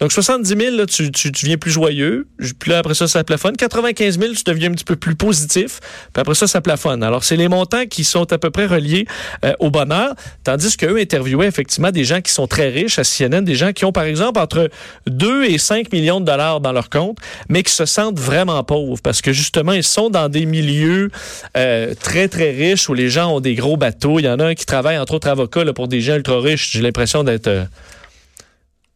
Donc, 0.00 0.12
70 0.12 0.48
000, 0.48 0.76
là, 0.76 0.86
tu, 0.86 1.12
tu, 1.12 1.30
deviens 1.30 1.56
plus 1.56 1.70
joyeux. 1.70 2.26
Puis 2.58 2.70
là, 2.70 2.78
après 2.78 2.94
ça, 2.94 3.06
ça 3.06 3.22
plafonne. 3.22 3.56
95 3.56 4.18
000, 4.18 4.32
tu 4.32 4.42
deviens 4.44 4.70
un 4.70 4.74
petit 4.74 4.84
peu 4.84 4.96
plus 4.96 5.14
positif. 5.14 5.78
Puis 6.12 6.20
après 6.20 6.34
ça, 6.34 6.46
ça 6.46 6.60
plafonne. 6.60 7.02
Alors, 7.02 7.22
c'est 7.24 7.36
les 7.36 7.48
montants 7.48 7.86
qui 7.86 8.04
sont 8.04 8.32
à 8.32 8.38
peu 8.38 8.50
près 8.50 8.66
reliés 8.66 9.06
euh, 9.44 9.52
au 9.60 9.70
bonheur. 9.70 10.14
Tandis 10.44 10.76
qu'eux 10.76 10.98
interviewaient 10.98 11.46
effectivement 11.46 11.90
des 11.90 12.04
gens 12.04 12.20
qui 12.20 12.32
sont 12.32 12.46
très 12.46 12.68
riches 12.68 12.98
à 12.98 13.04
CNN, 13.04 13.42
des 13.42 13.54
gens 13.54 13.72
qui 13.72 13.84
ont, 13.84 13.92
par 13.92 14.04
exemple, 14.04 14.40
entre 14.40 14.70
2 15.06 15.44
et 15.44 15.58
5 15.58 15.92
millions 15.92 16.20
de 16.20 16.26
dollars 16.26 16.60
dans 16.60 16.72
leur 16.72 16.90
compte, 16.90 17.18
mais 17.48 17.62
qui 17.62 17.72
se 17.72 17.84
sentent 17.84 18.18
vraiment 18.18 18.64
pauvres 18.64 19.00
parce 19.02 19.22
que, 19.22 19.32
justement, 19.32 19.72
ils 19.72 19.84
sont 19.84 20.10
dans 20.10 20.28
des 20.28 20.46
milieux 20.46 21.10
euh, 21.56 21.94
très, 22.00 22.28
très 22.28 22.50
riches 22.50 22.88
où 22.88 22.94
les 22.94 23.08
gens 23.08 23.36
ont 23.36 23.40
des 23.40 23.54
gros 23.54 23.76
bateaux. 23.76 24.18
Il 24.18 24.24
y 24.24 24.28
en 24.28 24.40
a 24.40 24.46
un 24.46 24.54
qui 24.54 24.66
travaille, 24.66 24.98
entre 24.98 25.14
autres, 25.14 25.28
avocat 25.28 25.64
là, 25.64 25.72
pour 25.72 25.86
des 25.86 26.00
gens 26.00 26.16
ultra 26.16 26.40
riches. 26.40 26.72
J'ai 26.72 26.82
l'impression 26.82 27.22
d'être... 27.22 27.46
euh, 27.46 27.64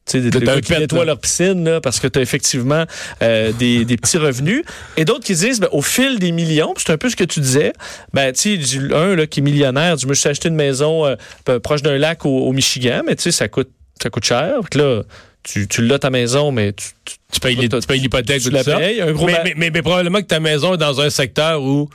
tu 0.06 0.22
sais, 0.22 0.30
des 0.30 0.60
qui 0.62 0.72
nettoient 0.72 1.04
leur 1.04 1.18
piscine 1.18 1.64
là, 1.64 1.80
parce 1.80 1.98
que 2.00 2.06
tu 2.06 2.18
as 2.18 2.22
effectivement 2.22 2.84
euh, 3.22 3.52
des, 3.52 3.84
des 3.84 3.96
petits 3.96 4.18
revenus. 4.18 4.62
Et 4.96 5.04
d'autres 5.04 5.24
qui 5.24 5.34
disent, 5.34 5.58
ben, 5.60 5.68
au 5.72 5.82
fil 5.82 6.18
des 6.18 6.30
millions, 6.32 6.74
c'est 6.76 6.90
un 6.92 6.96
peu 6.96 7.10
ce 7.10 7.16
que 7.16 7.24
tu 7.24 7.40
disais, 7.40 7.72
ben, 8.12 8.32
tu 8.32 8.52
sais, 8.52 8.78
du- 8.78 8.94
un 8.94 9.16
là, 9.16 9.26
qui 9.26 9.40
est 9.40 9.42
millionnaire, 9.42 9.96
je 9.98 10.06
me 10.06 10.14
suis 10.14 10.28
acheté 10.28 10.48
une 10.48 10.54
maison 10.54 11.04
euh, 11.06 11.58
proche 11.60 11.82
d'un 11.82 11.98
lac 11.98 12.24
au, 12.24 12.30
au 12.46 12.52
Michigan, 12.52 13.02
mais 13.06 13.16
tu 13.16 13.24
sais, 13.24 13.32
ça 13.32 13.48
coûte, 13.48 13.70
ça 14.02 14.08
coûte 14.10 14.24
cher. 14.24 14.54
Puis 14.70 14.78
là, 14.80 15.02
tu, 15.42 15.66
tu 15.68 15.82
l'as 15.86 15.98
ta 15.98 16.10
maison, 16.10 16.50
mais 16.52 16.72
tu, 16.72 16.86
tu, 17.04 17.14
Tu 17.32 17.40
payes 17.40 17.56
les- 17.56 17.68
tu 17.68 17.80
payes 17.86 18.00
l'hypothèque 18.00 18.42
tu 18.42 18.48
tout 18.48 18.54
la 18.54 18.62
ça. 18.64 18.76
payes. 18.76 19.00
Un 19.00 19.12
gros 19.12 19.26
Mais, 19.26 19.32
ba- 19.32 19.40
mais, 19.44 19.54
mais- 19.56 19.70
mais 19.70 19.82
probablement 19.82 20.20
que 20.20 20.26
ta 20.26 20.40
maison 20.40 20.74
est 20.74 20.78
dans 20.78 21.00
un 21.00 21.10
secteur 21.10 21.62
où 21.62 21.88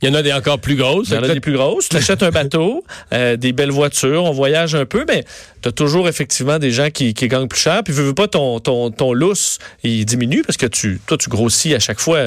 il 0.00 0.08
y 0.08 0.12
en 0.12 0.14
a 0.14 0.22
des 0.22 0.32
encore 0.32 0.60
plus 0.60 0.76
grosses. 0.76 1.08
Il 1.08 1.14
y 1.14 1.18
en 1.18 1.22
a 1.24 1.28
des 1.28 1.40
plus 1.40 1.54
grosses. 1.54 1.88
Tu 1.88 1.96
achètes 1.96 2.22
un 2.22 2.30
bateau, 2.30 2.84
euh, 3.12 3.36
des 3.36 3.52
belles 3.52 3.72
voitures, 3.72 4.24
on 4.24 4.32
voyage 4.32 4.76
un 4.76 4.86
peu, 4.86 5.04
mais 5.08 5.24
tu 5.60 5.68
as 5.68 5.72
toujours 5.72 6.08
effectivement 6.08 6.60
des 6.60 6.70
gens 6.70 6.90
qui, 6.90 7.12
gagnent 7.14 7.48
plus 7.48 7.60
cher. 7.60 7.82
Puis, 7.82 7.92
veux, 7.92 8.04
veux 8.04 8.14
pas, 8.14 8.28
ton, 8.28 8.60
ton, 8.60 8.92
ton 8.92 9.12
lousse, 9.12 9.58
il 9.82 10.04
diminue 10.04 10.42
parce 10.42 10.56
que 10.56 10.66
tu, 10.66 11.00
toi, 11.06 11.18
tu 11.18 11.28
grossis 11.28 11.74
à 11.74 11.80
chaque 11.80 11.98
fois. 11.98 12.18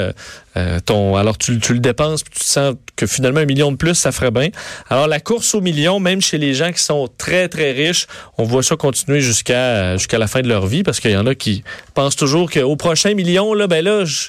euh, 0.58 0.80
ton, 0.86 1.16
alors, 1.16 1.38
tu, 1.38 1.60
tu 1.60 1.74
le 1.74 1.80
dépenses, 1.80 2.24
puis 2.24 2.40
tu 2.40 2.46
sens 2.46 2.76
que 2.98 3.08
finalement, 3.08 3.40
un 3.40 3.46
million 3.46 3.72
de 3.72 3.78
plus, 3.78 3.96
ça 3.96 4.12
ferait 4.12 4.32
bien. 4.32 4.50
Alors, 4.90 5.08
la 5.08 5.22
course 5.22 5.56
au 5.56 5.62
million, 5.62 6.02
même 6.02 6.22
chez 6.22 6.38
les 6.38 6.54
gens 6.54 6.74
qui 6.74 6.84
sont 6.84 7.08
très, 7.18 7.48
très 7.48 7.72
riches, 7.72 8.08
on 8.38 8.44
voit 8.44 8.64
ça 8.64 8.76
continuer 8.76 9.22
jusqu'à 9.22 9.96
jusqu'à 9.96 10.18
la 10.18 10.28
fin 10.28 10.42
de 10.42 10.50
leur 10.50 10.68
vie 10.68 10.84
parce 10.84 11.00
qu'il 11.00 11.12
y 11.12 11.18
en 11.18 11.26
a 11.26 11.36
qui 11.36 11.64
pensent 11.94 12.18
toujours 12.18 12.52
qu'au 12.52 12.76
prochain 12.76 13.14
million, 13.14 13.54
là, 13.54 13.68
ben 13.68 13.84
là, 13.84 14.04
je. 14.04 14.28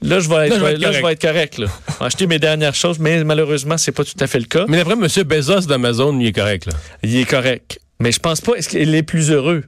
Là, 0.00 0.20
je 0.20 0.28
vais 0.28 0.46
être, 0.46 0.50
Là, 0.50 0.58
je 0.58 0.64
vais 0.64 0.72
être 0.72 0.80
là, 0.80 0.92
je 0.92 1.02
vais 1.02 1.12
être 1.12 1.20
correct. 1.20 1.58
Là. 1.58 1.66
Acheter 2.00 2.26
mes 2.26 2.38
dernières 2.38 2.74
choses, 2.74 2.98
mais 2.98 3.24
malheureusement, 3.24 3.76
c'est 3.76 3.92
pas 3.92 4.04
tout 4.04 4.16
à 4.20 4.26
fait 4.26 4.38
le 4.38 4.46
cas. 4.46 4.64
Mais 4.68 4.76
d'après 4.76 4.94
M. 4.94 5.24
Bezos 5.24 5.66
d'Amazon, 5.66 6.18
il 6.20 6.26
est 6.26 6.32
correct. 6.32 6.66
Là. 6.66 6.72
Il 7.02 7.16
est 7.16 7.28
correct. 7.28 7.80
Mais 8.00 8.12
je 8.12 8.20
pense 8.20 8.40
pas. 8.40 8.54
Est-ce 8.54 8.68
qu'il 8.68 8.94
est 8.94 9.02
plus 9.02 9.30
heureux? 9.30 9.64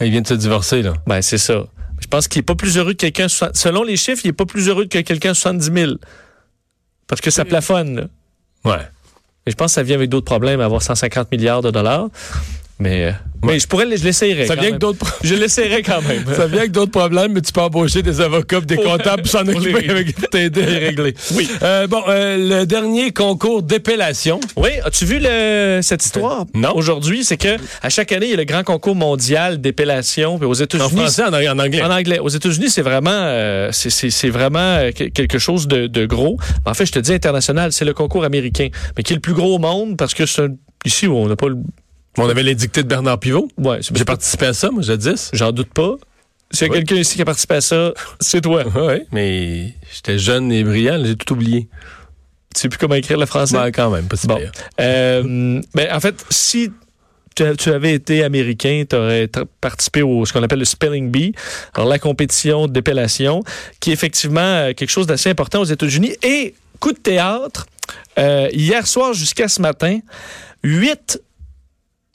Il 0.00 0.10
vient 0.10 0.20
de 0.20 0.26
se 0.26 0.34
divorcer. 0.34 0.82
Là. 0.82 0.92
Ben, 1.06 1.22
c'est 1.22 1.38
ça. 1.38 1.64
Je 2.00 2.06
pense 2.06 2.28
qu'il 2.28 2.40
est 2.40 2.42
pas 2.42 2.54
plus 2.54 2.76
heureux 2.76 2.92
que 2.92 2.98
quelqu'un. 2.98 3.28
Selon 3.28 3.82
les 3.82 3.96
chiffres, 3.96 4.20
il 4.24 4.28
est 4.28 4.34
pas 4.34 4.44
plus 4.44 4.68
heureux 4.68 4.84
que 4.84 4.98
quelqu'un 5.00 5.32
70 5.32 5.72
000. 5.72 5.92
Parce 7.06 7.22
que 7.22 7.30
ça 7.30 7.44
plafonne, 7.44 7.96
là. 7.96 8.06
Ouais. 8.64 8.82
Et 9.46 9.52
je 9.52 9.56
pense 9.56 9.70
que 9.70 9.74
ça 9.76 9.82
vient 9.82 9.96
avec 9.96 10.10
d'autres 10.10 10.26
problèmes, 10.26 10.60
avoir 10.60 10.82
150 10.82 11.30
milliards 11.30 11.62
de 11.62 11.70
dollars. 11.70 12.08
Mais, 12.78 13.06
euh, 13.06 13.12
mais 13.42 13.58
je 13.58 13.66
pourrais, 13.66 13.86
je 13.96 14.04
l'essayerais. 14.04 14.46
Ça 14.46 14.54
quand 14.54 14.60
vient 14.60 14.70
même. 14.72 14.74
avec 14.74 14.80
d'autres 14.80 15.18
Je 15.24 15.34
l'essayerais 15.34 15.82
quand 15.82 16.02
même. 16.02 16.24
ça 16.36 16.46
vient 16.46 16.58
avec 16.58 16.72
d'autres 16.72 16.90
problèmes, 16.90 17.32
mais 17.32 17.40
tu 17.40 17.50
peux 17.52 17.62
embaucher 17.62 18.02
des 18.02 18.20
avocats, 18.20 18.60
des 18.60 18.76
comptables 18.76 19.22
pour 19.22 19.30
s'en 19.30 19.46
occuper 19.48 19.88
avec 19.88 20.28
t'aider 20.30 20.62
à 20.62 20.78
régler. 20.80 21.14
Oui. 21.34 21.48
Euh, 21.62 21.86
bon, 21.86 22.02
euh, 22.08 22.36
le 22.60 22.66
dernier 22.66 23.12
concours 23.12 23.62
d'épellation. 23.62 24.40
Oui, 24.56 24.68
as-tu 24.84 25.06
vu 25.06 25.18
le- 25.22 25.80
cette 25.82 26.04
histoire? 26.04 26.44
Non. 26.54 26.74
Aujourd'hui, 26.76 27.24
c'est 27.24 27.38
que 27.38 27.56
à 27.82 27.88
chaque 27.88 28.12
année, 28.12 28.26
il 28.26 28.30
y 28.32 28.34
a 28.34 28.36
le 28.36 28.44
grand 28.44 28.62
concours 28.62 28.94
mondial 28.96 29.58
d'épellation. 29.60 30.36
Puis 30.38 30.46
aux 30.46 30.60
En 30.60 30.64
États-Unis, 30.64 30.90
français, 30.90 31.22
en, 31.24 31.32
en 31.32 31.58
anglais. 31.58 31.82
En 31.82 31.90
anglais. 31.90 32.18
Aux 32.18 32.28
États-Unis, 32.28 32.68
c'est 32.68 32.82
vraiment, 32.82 33.10
euh, 33.10 33.70
c'est- 33.72 34.28
vraiment 34.28 34.90
que- 34.94 35.04
quelque 35.04 35.38
chose 35.38 35.66
de, 35.66 35.86
de 35.86 36.04
gros. 36.04 36.36
En 36.66 36.74
fait, 36.74 36.84
je 36.84 36.92
te 36.92 36.98
dis 36.98 37.14
international, 37.14 37.72
c'est 37.72 37.84
le 37.86 37.94
concours 37.94 38.24
américain, 38.24 38.68
mais 38.96 39.02
qui 39.02 39.14
est 39.14 39.16
le 39.16 39.20
plus 39.22 39.32
gros 39.34 39.54
au 39.54 39.58
monde 39.58 39.96
parce 39.96 40.12
que 40.12 40.26
c'est 40.26 40.42
un- 40.42 40.54
ici 40.84 41.06
on 41.08 41.26
n'a 41.26 41.36
pas 41.36 41.48
le. 41.48 41.56
On 42.18 42.28
avait 42.28 42.42
les 42.42 42.54
dictées 42.54 42.82
de 42.82 42.88
Bernard 42.88 43.18
Pivot. 43.18 43.48
Ouais, 43.58 43.78
J'ai 43.80 44.04
participé 44.04 44.46
à 44.46 44.52
ça, 44.54 44.70
moi, 44.70 44.82
jadis. 44.82 45.30
J'en 45.32 45.52
doute 45.52 45.72
pas. 45.72 45.96
S'il 46.50 46.68
y 46.68 46.70
a 46.70 46.74
quelqu'un 46.74 46.96
ici 46.96 47.16
qui 47.16 47.22
a 47.22 47.24
participé 47.24 47.54
à 47.54 47.60
ça, 47.60 47.92
c'est 48.20 48.40
toi. 48.40 48.64
Oui, 48.76 49.02
mais 49.12 49.74
j'étais 49.94 50.18
jeune 50.18 50.52
et 50.52 50.62
brillant, 50.64 51.02
j'ai 51.04 51.16
tout 51.16 51.32
oublié. 51.32 51.68
Tu 52.54 52.62
sais 52.62 52.68
plus 52.68 52.78
comment 52.78 52.94
écrire 52.94 53.18
le 53.18 53.26
français? 53.26 53.56
Ben, 53.56 53.70
quand 53.70 53.90
même, 53.90 54.06
pas 54.06 54.16
si 54.16 54.26
Bon. 54.26 54.40
Euh, 54.80 55.60
ben, 55.74 55.88
en 55.92 56.00
fait, 56.00 56.24
si 56.30 56.70
tu, 57.34 57.44
tu 57.58 57.70
avais 57.70 57.92
été 57.92 58.22
américain, 58.22 58.84
tu 58.88 58.96
aurais 58.96 59.28
participé 59.60 60.02
au 60.02 60.24
ce 60.24 60.32
qu'on 60.32 60.42
appelle 60.42 60.60
le 60.60 60.64
Spelling 60.64 61.10
Bee, 61.10 61.34
alors 61.74 61.88
la 61.88 61.98
compétition 61.98 62.66
d'épellation, 62.68 63.42
qui 63.80 63.90
est 63.90 63.92
effectivement 63.92 64.40
euh, 64.40 64.72
quelque 64.72 64.90
chose 64.90 65.06
d'assez 65.06 65.28
important 65.28 65.60
aux 65.60 65.64
États-Unis. 65.64 66.14
Et 66.22 66.54
coup 66.80 66.92
de 66.92 66.98
théâtre, 66.98 67.66
euh, 68.18 68.48
hier 68.52 68.86
soir 68.86 69.12
jusqu'à 69.12 69.48
ce 69.48 69.60
matin, 69.60 69.98
huit 70.62 71.20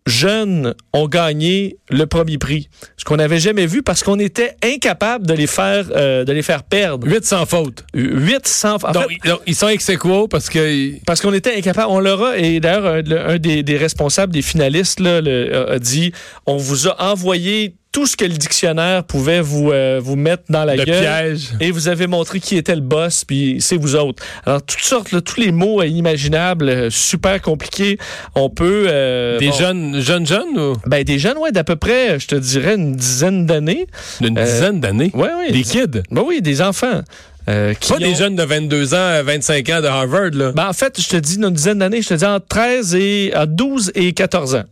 jeunes 0.08 0.74
ont 0.94 1.08
gagné 1.08 1.78
le 1.90 2.06
premier 2.06 2.38
prix, 2.38 2.70
ce 2.98 3.06
qu'on 3.06 3.18
n'avait 3.18 3.40
jamais 3.40 3.66
vu 3.68 3.84
parce 3.84 4.04
qu'on 4.04 4.18
était 4.20 4.56
incapable 4.64 5.28
de 5.28 5.34
les 5.34 5.48
faire 5.48 5.86
euh, 5.96 6.24
de 6.26 6.32
les 6.34 6.42
faire 6.42 6.64
perdre. 6.64 7.08
8 7.08 7.24
sans 7.26 7.46
faute. 7.46 7.86
Huit 7.94 8.48
sans 8.48 8.84
en 8.84 8.92
Donc, 8.92 9.08
donc, 9.26 9.42
ils 9.46 9.56
sont 9.56 9.68
ex 9.68 9.88
aequo 9.90 10.28
parce 10.28 10.50
que. 10.50 10.94
parce 11.06 11.22
qu'on 11.22 11.34
était 11.34 11.56
incapable. 11.56 11.88
On 11.92 12.00
leur 12.00 12.24
a, 12.24 12.38
et 12.38 12.60
d'ailleurs, 12.60 12.86
un, 12.86 13.02
le- 13.02 13.20
un 13.30 13.38
des, 13.38 13.64
des 13.64 13.78
responsables, 13.78 14.34
des 14.34 14.42
finalistes, 14.42 15.00
là, 15.00 15.22
le- 15.22 15.72
a 15.72 15.80
dit 15.80 16.12
on 16.46 16.58
vous 16.58 16.88
a 16.88 17.02
envoyé 17.12 17.76
tout 17.92 18.06
ce 18.08 18.16
que 18.16 18.24
le 18.24 18.34
dictionnaire 18.36 19.04
pouvait 19.04 19.42
vous, 19.42 19.72
euh, 19.72 20.00
vous 20.02 20.16
mettre 20.16 20.44
dans 20.50 20.64
la 20.64 20.78
Le 20.78 20.86
gueule. 20.86 21.02
piège. 21.02 21.50
Et 21.60 21.72
vous 21.72 21.90
avez 21.90 22.08
montré 22.08 22.40
qui 22.40 22.56
était 22.56 22.76
le 22.76 22.80
boss, 22.82 23.26
puis 23.26 23.58
c'est 23.60 23.76
vous 23.76 23.96
autres. 23.98 24.24
Alors, 24.46 24.62
toutes 24.64 24.80
sortes, 24.80 25.12
là, 25.12 25.20
tous 25.20 25.40
les 25.42 25.52
mots 25.52 25.82
euh, 25.82 25.86
inimaginables, 25.88 26.70
euh, 26.70 26.90
super 26.90 27.42
compliqués. 27.42 27.98
On 28.34 28.50
peut... 28.50 28.86
euh, 28.88 29.38
Des 29.40 29.48
bon, 29.50 29.54
jeunes, 29.54 30.00
jeunes, 30.02 30.26
jeunes 30.26 30.58
ou? 30.58 30.74
Ben, 30.86 31.04
des 31.04 31.20
jeunes, 31.20 31.38
ouais, 31.38 31.52
d'à 31.52 31.64
peu 31.66 31.76
près, 31.76 32.18
je 32.20 32.28
te 32.28 32.36
dirais, 32.36 32.76
une 32.76 32.96
dizaine 32.96 33.46
d'années. 33.46 33.88
d'une 34.22 34.38
Euh, 34.38 34.44
dizaine 34.46 34.80
d'années? 34.80 35.12
Ouais, 35.14 35.30
ouais. 35.38 35.52
Des 35.52 35.64
kids? 35.64 36.02
Ben 36.12 36.24
oui, 36.26 36.42
des 36.42 36.62
enfants. 36.62 37.02
euh, 37.50 37.74
qui 37.74 37.92
Pas 37.92 37.98
des 38.00 38.16
jeunes 38.16 38.36
de 38.38 38.44
22 38.44 38.94
ans, 38.94 39.22
25 39.24 39.70
ans 39.70 39.82
de 39.82 39.88
Harvard, 39.88 40.30
là. 40.34 40.52
Ben, 40.54 40.70
en 40.70 40.74
fait, 40.74 41.02
je 41.02 41.10
te 41.10 41.18
dis 41.18 41.36
une 41.36 41.50
dizaine 41.50 41.80
d'années, 41.80 42.02
je 42.02 42.08
te 42.10 42.14
dis 42.14 42.26
entre 42.26 42.46
13 42.48 42.96
et 42.96 43.34
à 43.34 43.46
12 43.48 43.92
et 43.96 44.14
14 44.14 44.56
ans. 44.56 44.64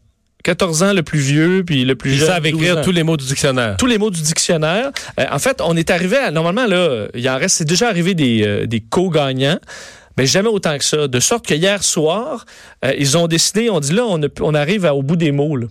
14 0.43 0.83
ans 0.83 0.93
le 0.93 1.03
plus 1.03 1.19
vieux, 1.19 1.63
puis 1.65 1.83
le 1.85 1.95
plus 1.95 2.11
Ils 2.13 2.17
jeune. 2.19 2.27
savent 2.27 2.43
12 2.43 2.53
écrire 2.53 2.81
tous 2.81 2.91
les 2.91 3.03
mots 3.03 3.17
du 3.17 3.25
dictionnaire. 3.25 3.75
tous 3.77 3.85
les 3.87 3.97
mots 3.97 4.09
du 4.09 4.21
dictionnaire. 4.21 4.91
Euh, 5.19 5.25
en 5.31 5.39
fait, 5.39 5.59
on 5.61 5.75
est 5.75 5.89
arrivé 5.89 6.17
à, 6.17 6.31
normalement 6.31 6.65
là, 6.65 7.07
il 7.13 7.29
en 7.29 7.37
reste, 7.37 7.57
c'est 7.57 7.65
déjà 7.67 7.89
arrivé 7.89 8.13
des, 8.15 8.43
euh, 8.45 8.65
des 8.65 8.79
co-gagnants. 8.79 9.59
Mais 10.17 10.25
jamais 10.25 10.49
autant 10.49 10.77
que 10.77 10.83
ça. 10.83 11.07
De 11.07 11.19
sorte 11.21 11.45
que 11.45 11.53
hier 11.53 11.81
soir, 11.83 12.45
euh, 12.83 12.93
ils 12.97 13.17
ont 13.17 13.27
décidé, 13.27 13.69
on 13.69 13.79
dit 13.79 13.93
là, 13.93 14.03
on, 14.05 14.21
a- 14.23 14.27
on 14.41 14.53
arrive 14.53 14.85
à- 14.85 14.93
au 14.93 15.01
bout 15.01 15.15
des 15.15 15.31
mots. 15.31 15.55
là. 15.55 15.67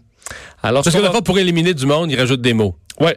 Alors, 0.62 0.82
Parce 0.82 0.94
ce 0.96 1.00
que 1.02 1.06
fois, 1.10 1.22
pour 1.22 1.38
éliminer 1.38 1.74
du 1.74 1.84
monde, 1.86 2.10
ils 2.10 2.18
rajoutent 2.18 2.40
des 2.42 2.54
mots. 2.54 2.74
ouais. 3.00 3.16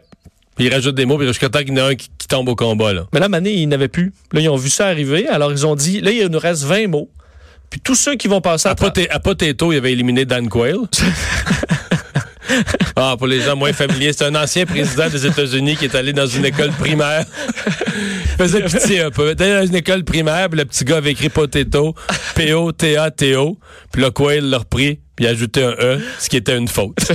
Puis 0.58 0.66
ils 0.66 0.74
rajoutent 0.74 0.96
des 0.96 1.06
mots, 1.06 1.18
puis 1.18 1.26
jusqu'à 1.28 1.48
temps 1.48 1.60
qu'il 1.60 1.70
y 1.70 1.80
en 1.80 1.86
a 1.86 1.88
un 1.92 1.96
qui, 1.96 2.10
qui 2.18 2.28
tombe 2.28 2.50
au 2.50 2.56
combat, 2.56 2.92
là. 2.92 3.08
Mais 3.14 3.22
là, 3.22 3.30
Mané, 3.30 3.54
ils 3.54 3.68
n'avaient 3.70 3.88
plus. 3.88 4.12
Là, 4.34 4.42
ils 4.42 4.50
ont 4.50 4.58
vu 4.58 4.70
ça 4.70 4.88
arriver. 4.88 5.26
Alors, 5.30 5.52
ils 5.54 5.66
ont 5.66 5.76
dit, 5.76 6.02
là, 6.02 6.12
il 6.12 6.28
nous 6.28 6.38
reste 6.40 6.64
20 6.64 6.88
mots. 6.90 7.10
Puis 7.72 7.80
tous 7.80 7.96
ceux 7.96 8.16
qui 8.16 8.28
vont 8.28 8.42
passer 8.42 8.68
à, 8.68 8.74
À, 8.74 8.76
Poté- 8.76 9.10
à 9.10 9.20
Potato, 9.20 9.72
il 9.72 9.78
avait 9.78 9.94
éliminé 9.94 10.26
Dan 10.26 10.48
Quayle. 10.50 10.82
ah, 12.98 13.16
pour 13.18 13.28
les 13.28 13.42
gens 13.42 13.56
moins 13.56 13.72
familiers, 13.74 14.12
c'est 14.14 14.26
un 14.26 14.36
ancien 14.36 14.66
président 14.66 15.10
des 15.10 15.26
États-Unis 15.26 15.78
qui 15.78 15.86
est 15.86 15.96
allé 15.96 16.12
dans 16.12 16.28
une 16.28 16.46
école 16.46 16.72
primaire. 16.72 17.24
Il 17.96 18.48
faisait 18.48 18.62
pitié 18.64 19.02
un 19.02 19.12
peu. 19.12 19.28
Il 19.28 19.32
est 19.32 19.42
allé 19.42 19.54
dans 19.62 19.68
une 19.68 19.76
école 19.76 20.04
primaire, 20.04 20.50
puis 20.50 20.60
le 20.60 20.66
petit 20.66 20.84
gars 20.84 20.98
avait 20.98 21.12
écrit 21.12 21.30
Potato, 21.30 21.96
P-O-T-A-T-O. 22.36 23.58
Puis 23.92 24.02
le 24.02 24.10
Quayle 24.12 24.50
l'a 24.50 24.58
repris, 24.60 25.00
puis 25.16 25.26
il 25.26 25.28
a 25.28 25.32
ajouté 25.32 25.64
un 25.64 25.72
E, 25.80 26.00
ce 26.20 26.30
qui 26.30 26.38
était 26.38 26.58
une 26.58 26.68
faute. 26.68 26.98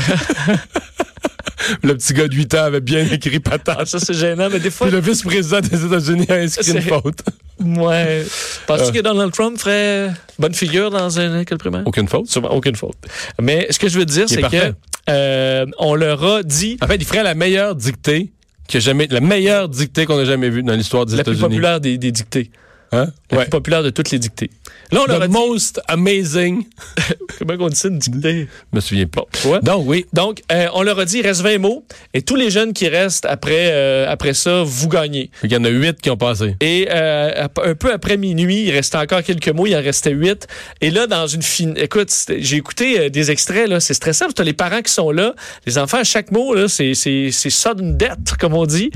le 1.82 1.94
petit 1.96 2.14
gars 2.14 2.28
de 2.28 2.34
8 2.34 2.54
ans 2.54 2.64
avait 2.64 2.80
bien 2.80 3.04
écrit 3.10 3.40
patate. 3.40 3.86
ça, 3.88 3.98
c'est 3.98 4.14
gênant, 4.14 4.48
mais 4.50 4.60
des 4.60 4.70
fois, 4.70 4.86
Puis 4.86 4.94
le 4.96 5.02
vice-président 5.02 5.60
des 5.60 5.84
États-Unis 5.84 6.26
a 6.30 6.34
inscrit 6.34 6.70
une 6.70 6.82
faute. 6.82 7.22
Ouais. 7.60 8.25
Penses-tu 8.66 8.88
Euh. 8.88 8.92
que 8.92 9.00
Donald 9.00 9.32
Trump 9.32 9.58
ferait 9.58 10.10
bonne 10.38 10.54
figure 10.54 10.90
dans 10.90 11.18
une 11.18 11.40
école 11.40 11.58
primaire? 11.58 11.82
Aucune 11.84 12.08
faute. 12.08 12.28
Sûrement, 12.28 12.52
aucune 12.52 12.76
faute. 12.76 12.96
Mais 13.40 13.66
ce 13.70 13.78
que 13.78 13.88
je 13.88 13.98
veux 13.98 14.04
dire, 14.04 14.28
c'est 14.28 14.42
que 14.42 14.72
euh, 15.08 15.66
on 15.78 15.94
leur 15.94 16.25
a 16.25 16.42
dit 16.42 16.76
En 16.82 16.86
fait, 16.86 16.96
il 16.96 17.04
ferait 17.04 17.22
la 17.22 17.34
meilleure 17.34 17.75
dictée 17.75 18.30
que 18.68 18.80
jamais, 18.80 19.06
la 19.10 19.20
meilleure 19.20 19.68
dictée 19.68 20.06
qu'on 20.06 20.18
a 20.18 20.25
jamais 20.25 20.50
vue 20.50 20.62
dans 20.62 20.75
l'histoire 20.75 21.06
des 21.06 21.16
la 21.16 21.22
plus 21.25 21.32
États-Unis. 21.34 21.48
populaire 21.54 21.80
des, 21.80 21.98
des 21.98 22.10
dictées. 22.12 22.50
Hein? 22.92 23.06
La 23.30 23.38
Ouais. 23.38 23.44
plus 23.44 23.50
populaire 23.50 23.82
de 23.82 23.90
toutes 23.90 24.10
les 24.10 24.18
dictées. 24.18 24.50
Là, 24.93 25.00
on 25.02 25.07
leur 25.07 25.23
a 25.23 25.26
The 25.26 25.31
dit... 25.31 25.37
most 25.37 25.81
amazing. 25.88 26.64
Comment 27.38 27.55
on 27.66 27.69
dit 27.69 27.76
ça, 27.76 27.88
dictée? 27.88 28.49
Je 28.73 28.76
me 28.76 28.81
souviens 28.81 29.07
pas. 29.07 29.25
Ouais. 29.45 29.61
Donc, 29.62 29.85
oui. 29.87 30.07
Donc, 30.12 30.43
euh, 30.52 30.69
on 30.75 30.83
leur 30.83 30.99
a 30.99 31.05
dit, 31.05 31.19
il 31.19 31.26
reste 31.26 31.40
20 31.43 31.59
mots. 31.59 31.85
Et 32.14 32.23
tous 32.23 32.37
les 32.37 32.50
jeunes 32.50 32.73
qui 32.73 32.88
restent 32.88 33.26
après, 33.26 33.71
euh, 33.73 34.07
après 34.09 34.35
ça, 34.35 34.62
vous 34.64 34.88
gagnez. 34.88 35.31
Il 35.43 35.52
y 35.52 35.57
en 35.57 35.64
a 35.64 35.69
huit 35.69 36.00
qui 36.00 36.11
ont 36.11 36.16
passé. 36.16 36.57
Et 36.61 36.88
euh, 36.90 37.47
un 37.64 37.75
peu 37.75 37.93
après 37.93 38.16
minuit, 38.16 38.64
il 38.66 38.71
restait 38.71 38.99
encore 38.99 39.23
quelques 39.23 39.49
mots, 39.49 39.66
il 39.66 39.75
en 39.75 39.83
restait 39.83 40.12
huit. 40.12 40.47
Et 40.81 40.90
là, 40.90 41.07
dans 41.07 41.26
une 41.26 41.43
fin... 41.43 41.75
Écoute, 41.76 42.12
j'ai 42.38 42.57
écouté 42.57 43.11
des 43.11 43.31
extraits, 43.31 43.69
là, 43.69 43.81
c'est 43.81 43.95
stressant, 43.95 44.28
que 44.28 44.33
t'as 44.33 44.45
les 44.45 44.52
parents 44.52 44.83
qui 44.83 44.93
sont 44.93 45.11
là. 45.11 45.35
Les 45.66 45.78
enfants, 45.78 45.99
à 45.99 46.05
chaque 46.05 46.31
mot, 46.31 46.55
là, 46.55 46.69
c'est, 46.69 46.95
c'est, 46.95 47.31
c'est 47.33 47.50
sudden 47.50 47.97
death, 47.97 48.37
comme 48.38 48.55
on 48.55 48.66
dit. 48.66 48.90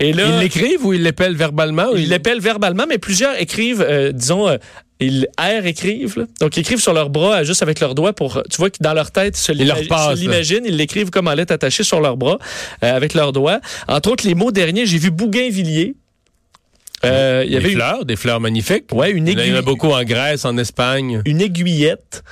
Et 0.00 0.12
là... 0.12 0.24
Ils 0.26 0.40
l'écrivent 0.40 0.84
ou 0.84 0.92
ils 0.92 1.02
l'épellent 1.02 1.36
verbalement? 1.36 1.90
ou 1.92 1.96
Ils 1.96 2.08
l'appellent 2.08 2.40
verbalement, 2.40 2.84
mais 2.88 2.98
plusieurs 2.98 3.40
écrivent, 3.40 3.86
disons, 4.12 4.58
ils 5.00 5.26
R 5.38 5.66
écrivent. 5.66 6.18
là. 6.18 6.24
Donc, 6.40 6.56
ils 6.56 6.60
écrivent 6.60 6.80
sur 6.80 6.92
leurs 6.94 7.10
bras, 7.10 7.44
juste 7.44 7.62
avec 7.62 7.80
leurs 7.80 7.94
doigts, 7.94 8.12
pour, 8.12 8.42
tu 8.50 8.56
vois, 8.56 8.70
que 8.70 8.78
dans 8.80 8.94
leur 8.94 9.10
tête, 9.10 9.36
ils 9.38 9.40
se 9.42 9.52
l'imaginent, 9.52 10.64
ils 10.64 10.76
l'écrivent 10.76 11.10
comme 11.10 11.28
en 11.28 11.34
lettres 11.34 11.52
attachées 11.52 11.82
sur 11.84 12.00
leurs 12.00 12.16
bras, 12.16 12.38
euh, 12.82 12.96
avec 12.96 13.12
leurs 13.14 13.32
doigts. 13.32 13.60
Entre 13.88 14.10
autres, 14.10 14.26
les 14.26 14.34
mots 14.34 14.52
derniers, 14.52 14.86
j'ai 14.86 14.98
vu 14.98 15.10
Bougainvilliers. 15.10 15.94
Euh, 17.04 17.42
il 17.44 17.48
y 17.48 17.50
Des 17.52 17.56
avait 17.58 17.68
une, 17.72 17.74
fleurs, 17.76 18.04
des 18.06 18.16
fleurs 18.16 18.40
magnifiques. 18.40 18.86
ouais, 18.92 19.10
une, 19.10 19.26
Il 19.28 19.34
y 19.34 19.36
en 19.36 19.38
a- 19.38 19.44
il 19.44 19.48
y 19.48 19.52
en 19.52 19.54
a 19.54 19.58
aiguille- 19.58 19.64
beaucoup 19.66 19.90
en 19.92 20.02
Grèce, 20.02 20.44
en 20.46 20.56
Espagne. 20.56 21.20
une 21.26 21.42
aiguillette. 21.42 22.24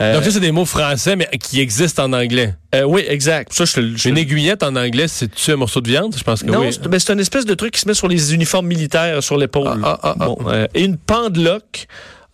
Euh, 0.00 0.14
Donc, 0.14 0.24
ça, 0.24 0.30
c'est 0.30 0.40
des 0.40 0.52
mots 0.52 0.66
français, 0.66 1.16
mais 1.16 1.26
qui 1.42 1.60
existent 1.60 2.04
en 2.04 2.12
anglais. 2.12 2.54
euh, 2.74 2.82
oui, 2.82 3.04
exact. 3.08 3.52
Ça, 3.54 3.64
je, 3.64 4.08
Une 4.08 4.18
aiguillette 4.18 4.62
en 4.62 4.76
anglais, 4.76 5.08
c'est-tu 5.08 5.50
un 5.52 5.56
morceau 5.56 5.80
de 5.80 5.88
viande? 5.88 6.14
Je 6.16 6.22
pense 6.22 6.42
que 6.42 6.50
non, 6.50 6.60
oui. 6.60 6.68
c'est 6.70 6.86
ben, 6.86 6.98
c'est 6.98 7.12
une 7.14 7.20
espèce 7.20 7.46
de 7.46 7.54
truc 7.54 7.72
qui 7.72 7.80
se 7.80 7.88
met 7.88 7.94
sur 7.94 8.06
les 8.06 8.34
uniformes 8.34 8.66
militaires 8.66 9.22
sur 9.22 9.38
l'épaule. 9.38 9.68
Ah, 9.68 9.78
ah, 9.82 10.00
ah, 10.02 10.16
ah. 10.20 10.24
Bon, 10.26 10.36
euh, 10.48 10.66
et 10.74 10.84
une 10.84 10.98
pendeloque, 10.98 11.86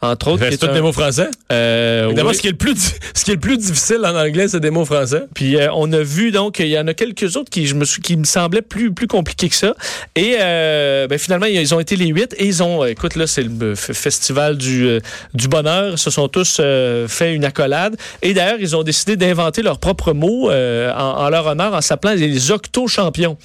entre 0.03 0.29
autres. 0.33 0.45
C'est 0.51 0.65
un- 0.65 0.73
des 0.75 0.81
mots 0.81 0.93
français? 0.93 1.29
euh, 1.53 2.13
oui. 2.15 2.35
ce, 2.35 2.41
qui 2.41 2.49
est 2.49 2.51
le 2.53 2.57
plus, 2.57 2.75
ce 3.15 3.25
qui 3.25 3.31
est 3.31 3.35
le 3.35 3.41
plus 3.41 3.57
difficile 3.57 4.01
en 4.05 4.15
anglais, 4.17 4.49
c'est 4.49 4.61
des 4.61 4.71
mots 4.71 4.85
français. 4.85 5.23
Puis 5.35 5.57
euh, 5.57 5.69
on 5.75 5.91
a 5.93 6.03
vu 6.03 6.31
donc 6.33 6.59
il 6.59 6.67
y 6.69 6.79
en 6.79 6.87
a 6.89 6.95
quelques 6.95 7.37
autres 7.37 7.51
qui 7.51 7.67
je 7.67 7.75
me 7.75 7.85
suis- 7.85 8.03
qui 8.03 8.17
me 8.17 8.25
semblaient 8.25 8.63
plus 8.63 8.93
plus 8.93 9.07
compliqués 9.07 9.49
que 9.49 9.55
ça. 9.55 9.75
Et 10.17 10.37
euh, 10.41 11.07
ben, 11.07 11.19
finalement 11.19 11.47
ils 11.47 11.75
ont 11.75 11.81
été 11.81 11.97
les 11.97 12.07
huit 12.09 12.35
et 12.39 12.47
ils 12.47 12.63
ont 12.63 12.83
euh, 12.83 12.87
écoute 12.89 13.17
là 13.17 13.27
c'est 13.27 13.45
le 13.45 13.75
festival 13.75 14.57
du 14.59 14.87
euh, 14.89 15.01
du 15.35 15.49
bonheur. 15.49 15.93
Ils 15.93 15.99
se 15.99 16.11
sont 16.11 16.29
tous 16.29 16.59
euh, 16.61 17.07
fait 17.09 17.35
une 17.35 17.45
accolade 17.45 17.97
et 18.23 18.35
d'ailleurs 18.35 18.59
ils 18.61 18.75
ont 18.77 18.83
décidé 18.83 19.17
d'inventer 19.17 19.63
leur 19.63 19.79
propre 19.79 20.13
mot 20.13 20.51
euh, 20.51 20.93
en, 20.93 21.25
en 21.25 21.29
leur 21.31 21.47
honneur 21.47 21.75
en 21.75 21.81
s'appelant 21.81 22.13
les 22.15 22.51
octo 22.51 22.89
champions 22.89 23.37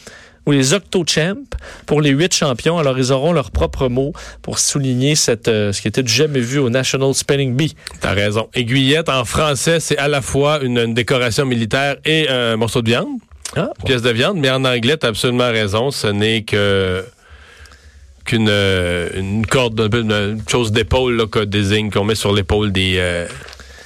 ou 0.48 0.52
les 0.54 0.74
Octo-Champs 0.74 1.44
pour 1.86 2.02
les 2.02 2.10
huit 2.10 2.34
champions. 2.34 2.80
Alors, 2.80 2.98
ils 2.98 3.12
auront 3.12 3.34
leur 3.34 3.52
propre 3.52 3.90
mot 3.90 4.14
pour 4.42 4.58
souligner 4.58 5.16
cette, 5.16 5.50
euh, 5.50 5.72
ce 5.74 5.82
qui 5.82 5.90
était 5.90 6.02
du 6.02 6.12
jamais 6.12 6.40
vu 6.40 6.58
au 6.58 6.70
National 6.70 7.14
Spelling 7.14 7.54
Bee. 7.54 7.76
T'as 8.00 8.14
raison. 8.14 8.48
Aiguillette, 8.56 9.10
en 9.10 9.26
français, 9.26 9.80
c'est 9.80 9.98
à 9.98 10.08
la 10.08 10.22
fois 10.22 10.62
une, 10.64 10.80
une 10.80 10.94
décoration 10.94 11.46
militaire 11.46 11.98
et 12.06 12.30
un 12.30 12.56
morceau 12.56 12.82
de 12.82 12.90
viande, 12.90 13.08
Ah, 13.56 13.70
une 13.80 13.84
pièce 13.86 14.02
de 14.02 14.10
viande, 14.10 14.38
mais 14.38 14.50
en 14.50 14.64
anglais, 14.64 14.98
t'as 14.98 15.10
absolument 15.10 15.52
raison. 15.52 15.92
Ce 15.92 16.08
n'est 16.08 16.44
que 16.44 17.04
qu'une 18.28 18.50
euh, 18.50 19.10
une 19.16 19.46
corde, 19.46 19.90
une, 19.94 20.42
chose 20.48 20.72
d'épaule 20.72 21.28
qu'on 21.28 21.46
désigne, 21.46 21.90
qu'on 21.90 22.04
met 22.04 22.16
sur 22.16 22.34
l'épaule 22.34 22.72
des, 22.72 22.96
euh, 22.98 23.26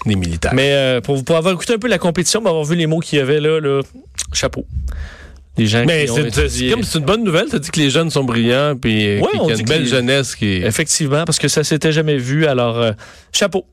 des 0.06 0.16
militaires. 0.16 0.54
Mais 0.54 0.74
euh, 0.74 1.00
pour, 1.00 1.24
pour 1.24 1.38
avoir 1.38 1.54
écouté 1.54 1.76
un 1.76 1.78
peu 1.78 1.88
la 1.88 2.00
compétition, 2.00 2.42
pour 2.42 2.50
avoir 2.50 2.66
vu 2.66 2.76
les 2.76 2.88
mots 2.88 3.00
qu'il 3.00 3.20
y 3.20 3.22
avait 3.22 3.40
là, 3.40 3.60
là 3.60 3.82
chapeau. 4.34 4.66
Les 5.58 5.68
gens 5.68 5.84
Mais 5.86 6.06
qui 6.06 6.12
ont 6.12 6.16
c'est 6.32 6.70
comme 6.70 6.84
c'est 6.84 7.00
une 7.00 7.06
bonne 7.06 7.24
nouvelle. 7.24 7.48
T'as 7.50 7.60
dit 7.60 7.70
que 7.70 7.80
les 7.80 7.90
jeunes 7.90 8.10
sont 8.10 8.24
brillants, 8.24 8.76
puis 8.82 9.06
euh, 9.06 9.20
Ouais, 9.20 9.28
qu'il 9.32 9.50
y 9.50 9.52
a 9.52 9.56
une 9.60 9.66
belle 9.66 9.86
jeunesse 9.88 10.36
qui. 10.36 10.46
Effectivement, 10.48 11.26
parce 11.26 11.40
que 11.40 11.48
ça 11.50 11.64
s'était 11.64 11.92
jamais 11.92 12.18
vu. 12.18 12.46
Alors, 12.46 12.78
euh, 12.80 12.92
chapeau. 13.34 13.66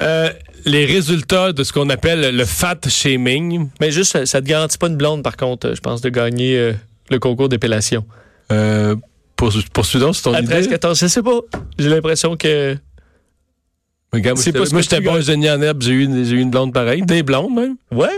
Euh, 0.00 0.30
les 0.64 0.84
résultats 0.84 1.52
de 1.52 1.62
ce 1.64 1.72
qu'on 1.72 1.88
appelle 1.88 2.34
le 2.36 2.44
fat 2.44 2.78
shaming. 2.88 3.68
Mais 3.80 3.90
juste, 3.92 4.24
ça, 4.24 4.40
te 4.40 4.46
garantit 4.46 4.76
pas 4.78 4.88
une 4.88 4.96
blonde, 4.96 5.22
par 5.22 5.36
contre, 5.36 5.72
je 5.74 5.80
pense, 5.80 6.00
de 6.00 6.08
gagner 6.08 6.58
euh, 6.58 6.72
le 7.10 7.18
concours 7.20 7.48
d'épellation. 7.48 8.04
Euh, 8.52 8.96
pour, 9.36 9.52
poursuivons, 9.72 10.12
c'est 10.12 10.22
ton 10.22 10.34
À 10.34 10.40
idée? 10.40 10.48
13, 10.48 10.68
14, 10.68 10.98
je 10.98 11.06
sais 11.06 11.22
pas. 11.22 11.40
J'ai 11.78 11.88
l'impression 11.88 12.36
que. 12.36 12.76
Regarde, 14.12 14.36
moi, 14.38 14.44
j'étais- 14.44 14.58
pas 14.58 14.64
tu 14.66 15.02
bon 15.04 15.10
gagnes. 15.12 15.18
ingénieur 15.20 15.58
en 15.58 15.62
herbe, 15.62 15.82
j'ai 15.82 15.92
eu, 15.92 16.04
une- 16.04 16.24
j'ai 16.24 16.34
eu 16.36 16.40
une 16.40 16.50
blonde 16.50 16.72
pareille. 16.72 17.02
Des 17.02 17.22
blondes, 17.22 17.54
même. 17.54 17.76
Ouais. 17.92 18.08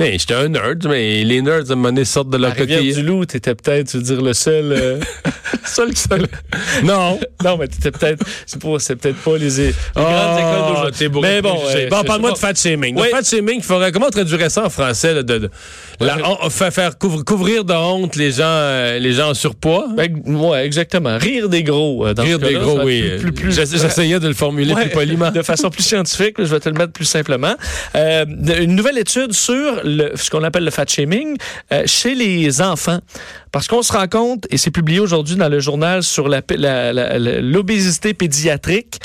Hey, 0.00 0.18
J'étais 0.18 0.32
un 0.34 0.48
nerd, 0.48 0.86
mais 0.88 1.24
les 1.24 1.42
nerds, 1.42 1.64
à 1.68 1.72
un 1.72 1.74
moment 1.76 1.88
donné, 1.88 2.04
sortent 2.06 2.30
de 2.30 2.38
leur 2.38 2.52
Rivière 2.54 2.78
coquille. 2.78 2.94
du 2.94 3.02
Loup, 3.02 3.26
t'étais 3.26 3.54
peut-être, 3.54 3.88
tu 3.90 3.98
veux 3.98 4.02
dire, 4.02 4.22
le 4.22 4.32
seul, 4.32 4.72
euh, 4.72 4.98
seul, 5.64 5.94
seul. 5.96 6.26
Non. 6.84 7.20
Non, 7.44 7.58
mais 7.58 7.68
t'étais 7.68 7.90
peut-être, 7.90 8.24
c'est 8.46 8.58
peut-être 8.96 9.16
pas 9.18 9.36
les, 9.36 9.50
les 9.50 9.74
Oh, 9.96 10.00
grandes 10.00 10.38
écoles 10.38 10.68
d'aujourd'hui. 10.68 11.20
Mais 11.22 11.42
bon, 11.42 11.58
euh, 11.68 11.88
bon 11.90 12.02
parle-moi 12.04 12.32
de 12.32 12.38
fat 12.38 12.54
shaming. 12.54 12.98
Oui. 12.98 13.08
Fat 13.10 13.22
shaming, 13.24 13.56
il 13.58 13.62
faudrait, 13.62 13.92
comment 13.92 14.06
on 14.06 14.10
traduirait 14.10 14.48
ça 14.48 14.64
en 14.64 14.70
français? 14.70 15.12
là, 15.14 15.22
de, 15.22 15.38
de- 15.38 15.50
la- 16.00 16.16
Ouais. 16.16 16.22
on- 16.42 16.48
faire, 16.50 16.96
couvrir, 16.98 17.24
couvrir 17.24 17.64
de 17.64 17.74
honte 17.74 18.16
les 18.16 18.30
gens, 18.30 18.44
euh, 18.46 18.98
les 18.98 19.12
gens 19.12 19.30
en 19.30 19.34
surpoids? 19.34 19.86
Ben, 19.96 20.10
ouais, 20.26 20.64
exactement. 20.64 21.18
Rire 21.18 21.48
des 21.50 21.62
gros. 21.62 22.06
euh, 22.06 22.14
Dans 22.14 22.22
Rire 22.22 22.38
des 22.38 22.54
gros, 22.54 22.78
ça 22.78 22.84
oui. 22.84 23.00
être 23.00 23.20
Plus, 23.20 23.32
plus, 23.32 23.42
plus- 23.44 23.52
J'essa- 23.54 23.76
J'essayais 23.76 24.18
de 24.18 24.28
le 24.28 24.34
formuler 24.34 24.72
Ouais, 24.72 24.82
plus 24.86 24.90
poliment. 24.92 25.30
De 25.40 25.42
façon 25.42 25.68
plus 25.68 25.82
scientifique, 25.82 26.36
je 26.38 26.44
vais 26.44 26.60
te 26.60 26.68
le 26.70 26.74
mettre 26.74 26.92
plus 26.92 27.04
simplement. 27.04 27.54
Une 27.94 28.74
nouvelle 28.74 28.96
étude 28.98 29.32
sur 29.34 29.82
ce 30.14 30.30
qu'on 30.30 30.42
appelle 30.42 30.64
le 30.64 30.70
fat 30.70 30.86
shaming 30.86 31.36
euh, 31.72 31.82
chez 31.86 32.14
les 32.14 32.62
enfants. 32.62 33.00
Parce 33.52 33.66
qu'on 33.66 33.82
se 33.82 33.92
rend 33.92 34.06
compte, 34.06 34.46
et 34.50 34.56
c'est 34.58 34.70
publié 34.70 35.00
aujourd'hui 35.00 35.36
dans 35.36 35.48
le 35.48 35.60
journal 35.60 36.02
sur 36.02 36.28
l'obésité 36.28 38.14
pédiatrique, 38.14 39.00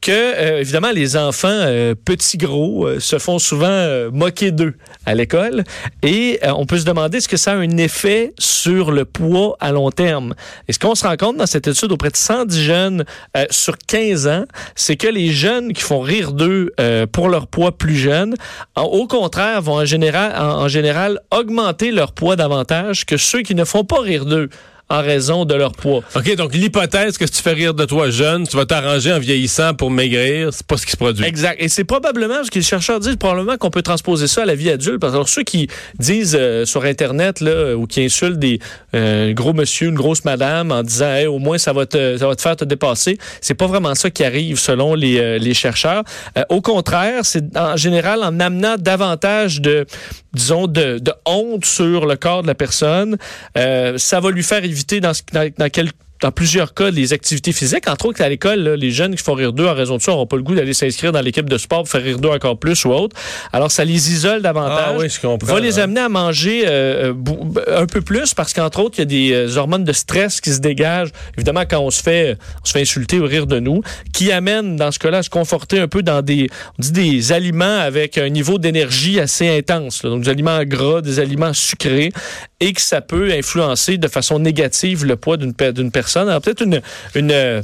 que, 0.00 0.10
euh, 0.12 0.60
évidemment, 0.60 0.90
les 0.92 1.16
enfants 1.16 1.48
euh, 1.50 1.94
petits 2.04 2.38
gros 2.38 2.86
euh, 2.86 3.00
se 3.00 3.18
font 3.18 3.38
souvent 3.38 3.86
moquer 4.12 4.50
d'eux 4.52 4.74
à 5.06 5.14
l'école. 5.14 5.64
Et 6.02 6.38
on 6.44 6.66
peut 6.66 6.78
se 6.78 6.84
demander 6.84 7.18
est-ce 7.18 7.28
que 7.28 7.36
ça 7.36 7.52
a 7.52 7.56
un 7.56 7.76
effet 7.78 8.32
sur 8.38 8.90
le 8.92 9.04
poids 9.04 9.56
à 9.60 9.72
long 9.72 9.90
terme? 9.90 10.34
Et 10.68 10.72
ce 10.72 10.78
qu'on 10.78 10.94
se 10.94 11.06
rend 11.06 11.16
compte 11.16 11.36
dans 11.36 11.46
cette 11.46 11.66
étude 11.66 11.90
auprès 11.92 12.10
de 12.10 12.16
110 12.16 12.62
jeunes 12.62 13.04
sur 13.50 13.76
15 13.78 14.26
ans, 14.28 14.44
c'est 14.74 14.96
que 14.96 15.08
les 15.08 15.30
jeunes 15.32 15.72
qui 15.72 15.82
font 15.82 16.00
rire 16.00 16.32
d'eux 16.32 16.72
pour 17.12 17.28
leur 17.28 17.46
poids 17.46 17.72
plus 17.76 17.96
jeune, 17.96 18.34
en- 18.76 18.82
au 18.84 19.06
contraire, 19.06 19.62
vont 19.62 19.76
en 19.80 19.84
général, 19.84 20.34
en 20.38 20.68
général 20.68 21.20
augmenter 21.34 21.90
leur 21.90 22.12
poids 22.12 22.36
davantage 22.36 23.04
que 23.06 23.16
ceux 23.16 23.42
qui 23.42 23.54
ne 23.54 23.64
font 23.64 23.84
pas 23.84 24.00
rire 24.00 24.26
d'eux 24.26 24.48
en 24.90 25.02
raison 25.02 25.44
de 25.44 25.54
leur 25.54 25.72
poids. 25.72 26.02
OK, 26.14 26.34
donc 26.36 26.54
l'hypothèse 26.54 27.18
que 27.18 27.26
si 27.26 27.32
tu 27.32 27.42
fais 27.42 27.52
rire 27.52 27.74
de 27.74 27.84
toi 27.84 28.10
jeune, 28.10 28.46
tu 28.46 28.56
vas 28.56 28.64
t'arranger 28.64 29.12
en 29.12 29.18
vieillissant 29.18 29.74
pour 29.74 29.90
maigrir, 29.90 30.48
c'est 30.52 30.66
pas 30.66 30.78
ce 30.78 30.86
qui 30.86 30.92
se 30.92 30.96
produit. 30.96 31.24
Exact. 31.26 31.56
Et 31.60 31.68
c'est 31.68 31.84
probablement, 31.84 32.42
ce 32.42 32.50
que 32.50 32.58
les 32.58 32.64
chercheurs 32.64 32.98
disent, 32.98 33.16
probablement 33.16 33.58
qu'on 33.58 33.70
peut 33.70 33.82
transposer 33.82 34.28
ça 34.28 34.42
à 34.42 34.44
la 34.46 34.54
vie 34.54 34.70
adulte. 34.70 34.98
Parce 34.98 35.12
que 35.12 35.16
alors, 35.16 35.28
ceux 35.28 35.42
qui 35.42 35.68
disent 35.98 36.36
euh, 36.38 36.64
sur 36.64 36.84
Internet 36.84 37.40
là, 37.40 37.74
ou 37.76 37.86
qui 37.86 38.02
insultent 38.02 38.38
des 38.38 38.60
euh, 38.94 39.32
gros 39.34 39.52
monsieur, 39.52 39.88
une 39.88 39.94
grosse 39.94 40.24
madame 40.24 40.72
en 40.72 40.82
disant 40.82 41.12
Hey, 41.12 41.26
au 41.26 41.38
moins 41.38 41.58
ça 41.58 41.72
va 41.72 41.84
te, 41.84 42.16
ça 42.16 42.26
va 42.26 42.34
te 42.34 42.40
faire 42.40 42.56
te 42.56 42.64
dépasser, 42.64 43.18
c'est 43.40 43.54
pas 43.54 43.66
vraiment 43.66 43.94
ça 43.94 44.10
qui 44.10 44.24
arrive 44.24 44.58
selon 44.58 44.94
les, 44.94 45.18
euh, 45.18 45.38
les 45.38 45.54
chercheurs. 45.54 46.02
Au 46.48 46.60
contraire, 46.60 47.20
c'est 47.24 47.56
en 47.56 47.76
général 47.76 48.22
en 48.22 48.40
amenant 48.40 48.76
davantage 48.78 49.60
de, 49.60 49.86
disons, 50.32 50.66
de, 50.66 50.98
de 50.98 51.12
honte 51.26 51.64
sur 51.64 52.06
le 52.06 52.16
corps 52.16 52.42
de 52.42 52.46
la 52.46 52.54
personne, 52.54 53.16
ça 53.54 54.20
va 54.20 54.30
lui 54.30 54.42
faire 54.42 54.64
dans, 55.00 55.12
dans, 55.32 55.50
dans 55.56 55.70
quel 55.70 55.90
dans 56.20 56.32
plusieurs 56.32 56.74
cas, 56.74 56.90
les 56.90 57.12
activités 57.12 57.52
physiques, 57.52 57.88
entre 57.88 58.06
autres 58.06 58.22
à 58.22 58.28
l'école, 58.28 58.58
là, 58.60 58.76
les 58.76 58.90
jeunes 58.90 59.14
qui 59.14 59.22
font 59.22 59.34
rire 59.34 59.52
d'eux 59.52 59.66
en 59.66 59.74
raison 59.74 59.96
de 59.96 60.02
ça 60.02 60.10
n'auront 60.10 60.26
pas 60.26 60.36
le 60.36 60.42
goût 60.42 60.54
d'aller 60.54 60.74
s'inscrire 60.74 61.12
dans 61.12 61.20
l'équipe 61.20 61.48
de 61.48 61.58
sport 61.58 61.84
pour 61.84 61.88
faire 61.88 62.02
rire 62.02 62.18
d'eux 62.18 62.30
encore 62.30 62.58
plus 62.58 62.84
ou 62.84 62.90
autre. 62.90 63.16
Alors, 63.52 63.70
ça 63.70 63.84
les 63.84 64.12
isole 64.12 64.42
davantage. 64.42 64.84
Ah 64.88 64.96
oui, 64.98 65.08
je 65.08 65.20
comprends. 65.20 65.54
va 65.54 65.60
les 65.60 65.72
là. 65.72 65.84
amener 65.84 66.00
à 66.00 66.08
manger 66.08 66.64
euh, 66.66 67.12
euh, 67.14 67.82
un 67.82 67.86
peu 67.86 68.00
plus 68.00 68.34
parce 68.34 68.52
qu'entre 68.52 68.80
autres, 68.80 68.96
il 68.98 69.00
y 69.00 69.02
a 69.02 69.04
des 69.04 69.32
euh, 69.32 69.56
hormones 69.56 69.84
de 69.84 69.92
stress 69.92 70.40
qui 70.40 70.50
se 70.50 70.58
dégagent, 70.58 71.10
évidemment, 71.36 71.62
quand 71.68 71.78
on 71.78 71.90
se 71.90 72.02
fait, 72.02 72.36
on 72.62 72.66
se 72.66 72.72
fait 72.72 72.80
insulter 72.80 73.20
ou 73.20 73.24
rire 73.24 73.46
de 73.46 73.60
nous, 73.60 73.82
qui 74.12 74.32
amènent, 74.32 74.76
dans 74.76 74.90
ce 74.90 74.98
cas-là, 74.98 75.18
à 75.18 75.22
se 75.22 75.30
conforter 75.30 75.78
un 75.78 75.88
peu 75.88 76.02
dans 76.02 76.22
des, 76.22 76.48
on 76.78 76.82
dit 76.82 76.92
des 76.92 77.32
aliments 77.32 77.78
avec 77.78 78.18
un 78.18 78.28
niveau 78.28 78.58
d'énergie 78.58 79.20
assez 79.20 79.48
intense. 79.48 80.02
là. 80.02 80.10
donc, 80.10 80.24
des 80.24 80.30
aliments 80.30 80.64
gras, 80.64 81.00
des 81.00 81.20
aliments 81.20 81.52
sucrés, 81.52 82.10
et 82.58 82.72
que 82.72 82.80
ça 82.80 83.00
peut 83.00 83.30
influencer 83.30 83.98
de 83.98 84.08
façon 84.08 84.40
négative 84.40 85.04
le 85.04 85.14
poids 85.14 85.36
d'une 85.36 85.54
personne. 85.54 86.07
Alors, 86.16 86.40
peut-être 86.40 86.62
une, 86.62 86.80
euh, 87.32 87.62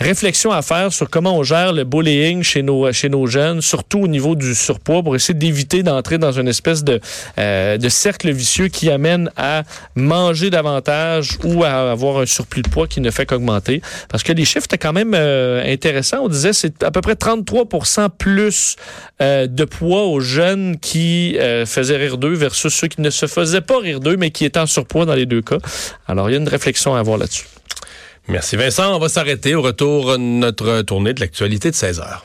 réflexion 0.00 0.50
à 0.50 0.62
faire 0.62 0.92
sur 0.92 1.08
comment 1.10 1.36
on 1.36 1.42
gère 1.42 1.72
le 1.72 1.84
bullying 1.84 2.42
chez 2.42 2.62
nos, 2.62 2.90
chez 2.92 3.08
nos 3.08 3.26
jeunes, 3.26 3.60
surtout 3.60 4.00
au 4.00 4.08
niveau 4.08 4.34
du 4.34 4.54
surpoids, 4.54 5.02
pour 5.02 5.14
essayer 5.14 5.34
d'éviter 5.34 5.82
d'entrer 5.82 6.16
dans 6.16 6.32
une 6.32 6.48
espèce 6.48 6.82
de, 6.82 7.00
euh, 7.38 7.76
de 7.76 7.88
cercle 7.88 8.30
vicieux 8.30 8.68
qui 8.68 8.90
amène 8.90 9.30
à 9.36 9.62
manger 9.94 10.48
davantage 10.48 11.38
ou 11.44 11.64
à 11.64 11.90
avoir 11.92 12.18
un 12.18 12.26
surplus 12.26 12.62
de 12.62 12.68
poids 12.68 12.86
qui 12.86 13.00
ne 13.00 13.10
fait 13.10 13.26
qu'augmenter. 13.26 13.82
Parce 14.08 14.22
que 14.22 14.32
les 14.32 14.46
chiffres 14.46 14.64
étaient 14.64 14.78
quand 14.78 14.94
même 14.94 15.12
euh, 15.14 15.62
intéressants. 15.70 16.20
On 16.22 16.28
disait 16.28 16.54
c'est 16.54 16.82
à 16.82 16.90
peu 16.90 17.02
près 17.02 17.14
33% 17.14 18.08
plus 18.16 18.76
euh, 19.20 19.46
de 19.46 19.64
poids 19.64 20.04
aux 20.04 20.20
jeunes 20.20 20.78
qui 20.78 21.36
euh, 21.38 21.66
faisaient 21.66 21.98
rire 21.98 22.16
d'eux 22.16 22.34
versus 22.34 22.72
ceux 22.72 22.88
qui 22.88 23.02
ne 23.02 23.10
se 23.10 23.26
faisaient 23.26 23.60
pas 23.60 23.78
rire 23.78 24.00
d'eux, 24.00 24.16
mais 24.16 24.30
qui 24.30 24.46
étaient 24.46 24.60
en 24.60 24.66
surpoids 24.66 25.04
dans 25.04 25.14
les 25.14 25.26
deux 25.26 25.42
cas. 25.42 25.58
Alors, 26.08 26.30
il 26.30 26.32
y 26.32 26.36
a 26.36 26.38
une 26.38 26.48
réflexion 26.48 26.94
à 26.94 27.00
avoir 27.00 27.18
là-dessus. 27.18 27.44
Merci 28.28 28.56
Vincent. 28.56 28.94
On 28.94 28.98
va 28.98 29.08
s'arrêter 29.08 29.54
au 29.54 29.62
retour 29.62 30.12
de 30.12 30.16
notre 30.18 30.82
tournée 30.82 31.14
de 31.14 31.20
l'actualité 31.20 31.70
de 31.70 31.76
16 31.76 32.00
heures. 32.00 32.24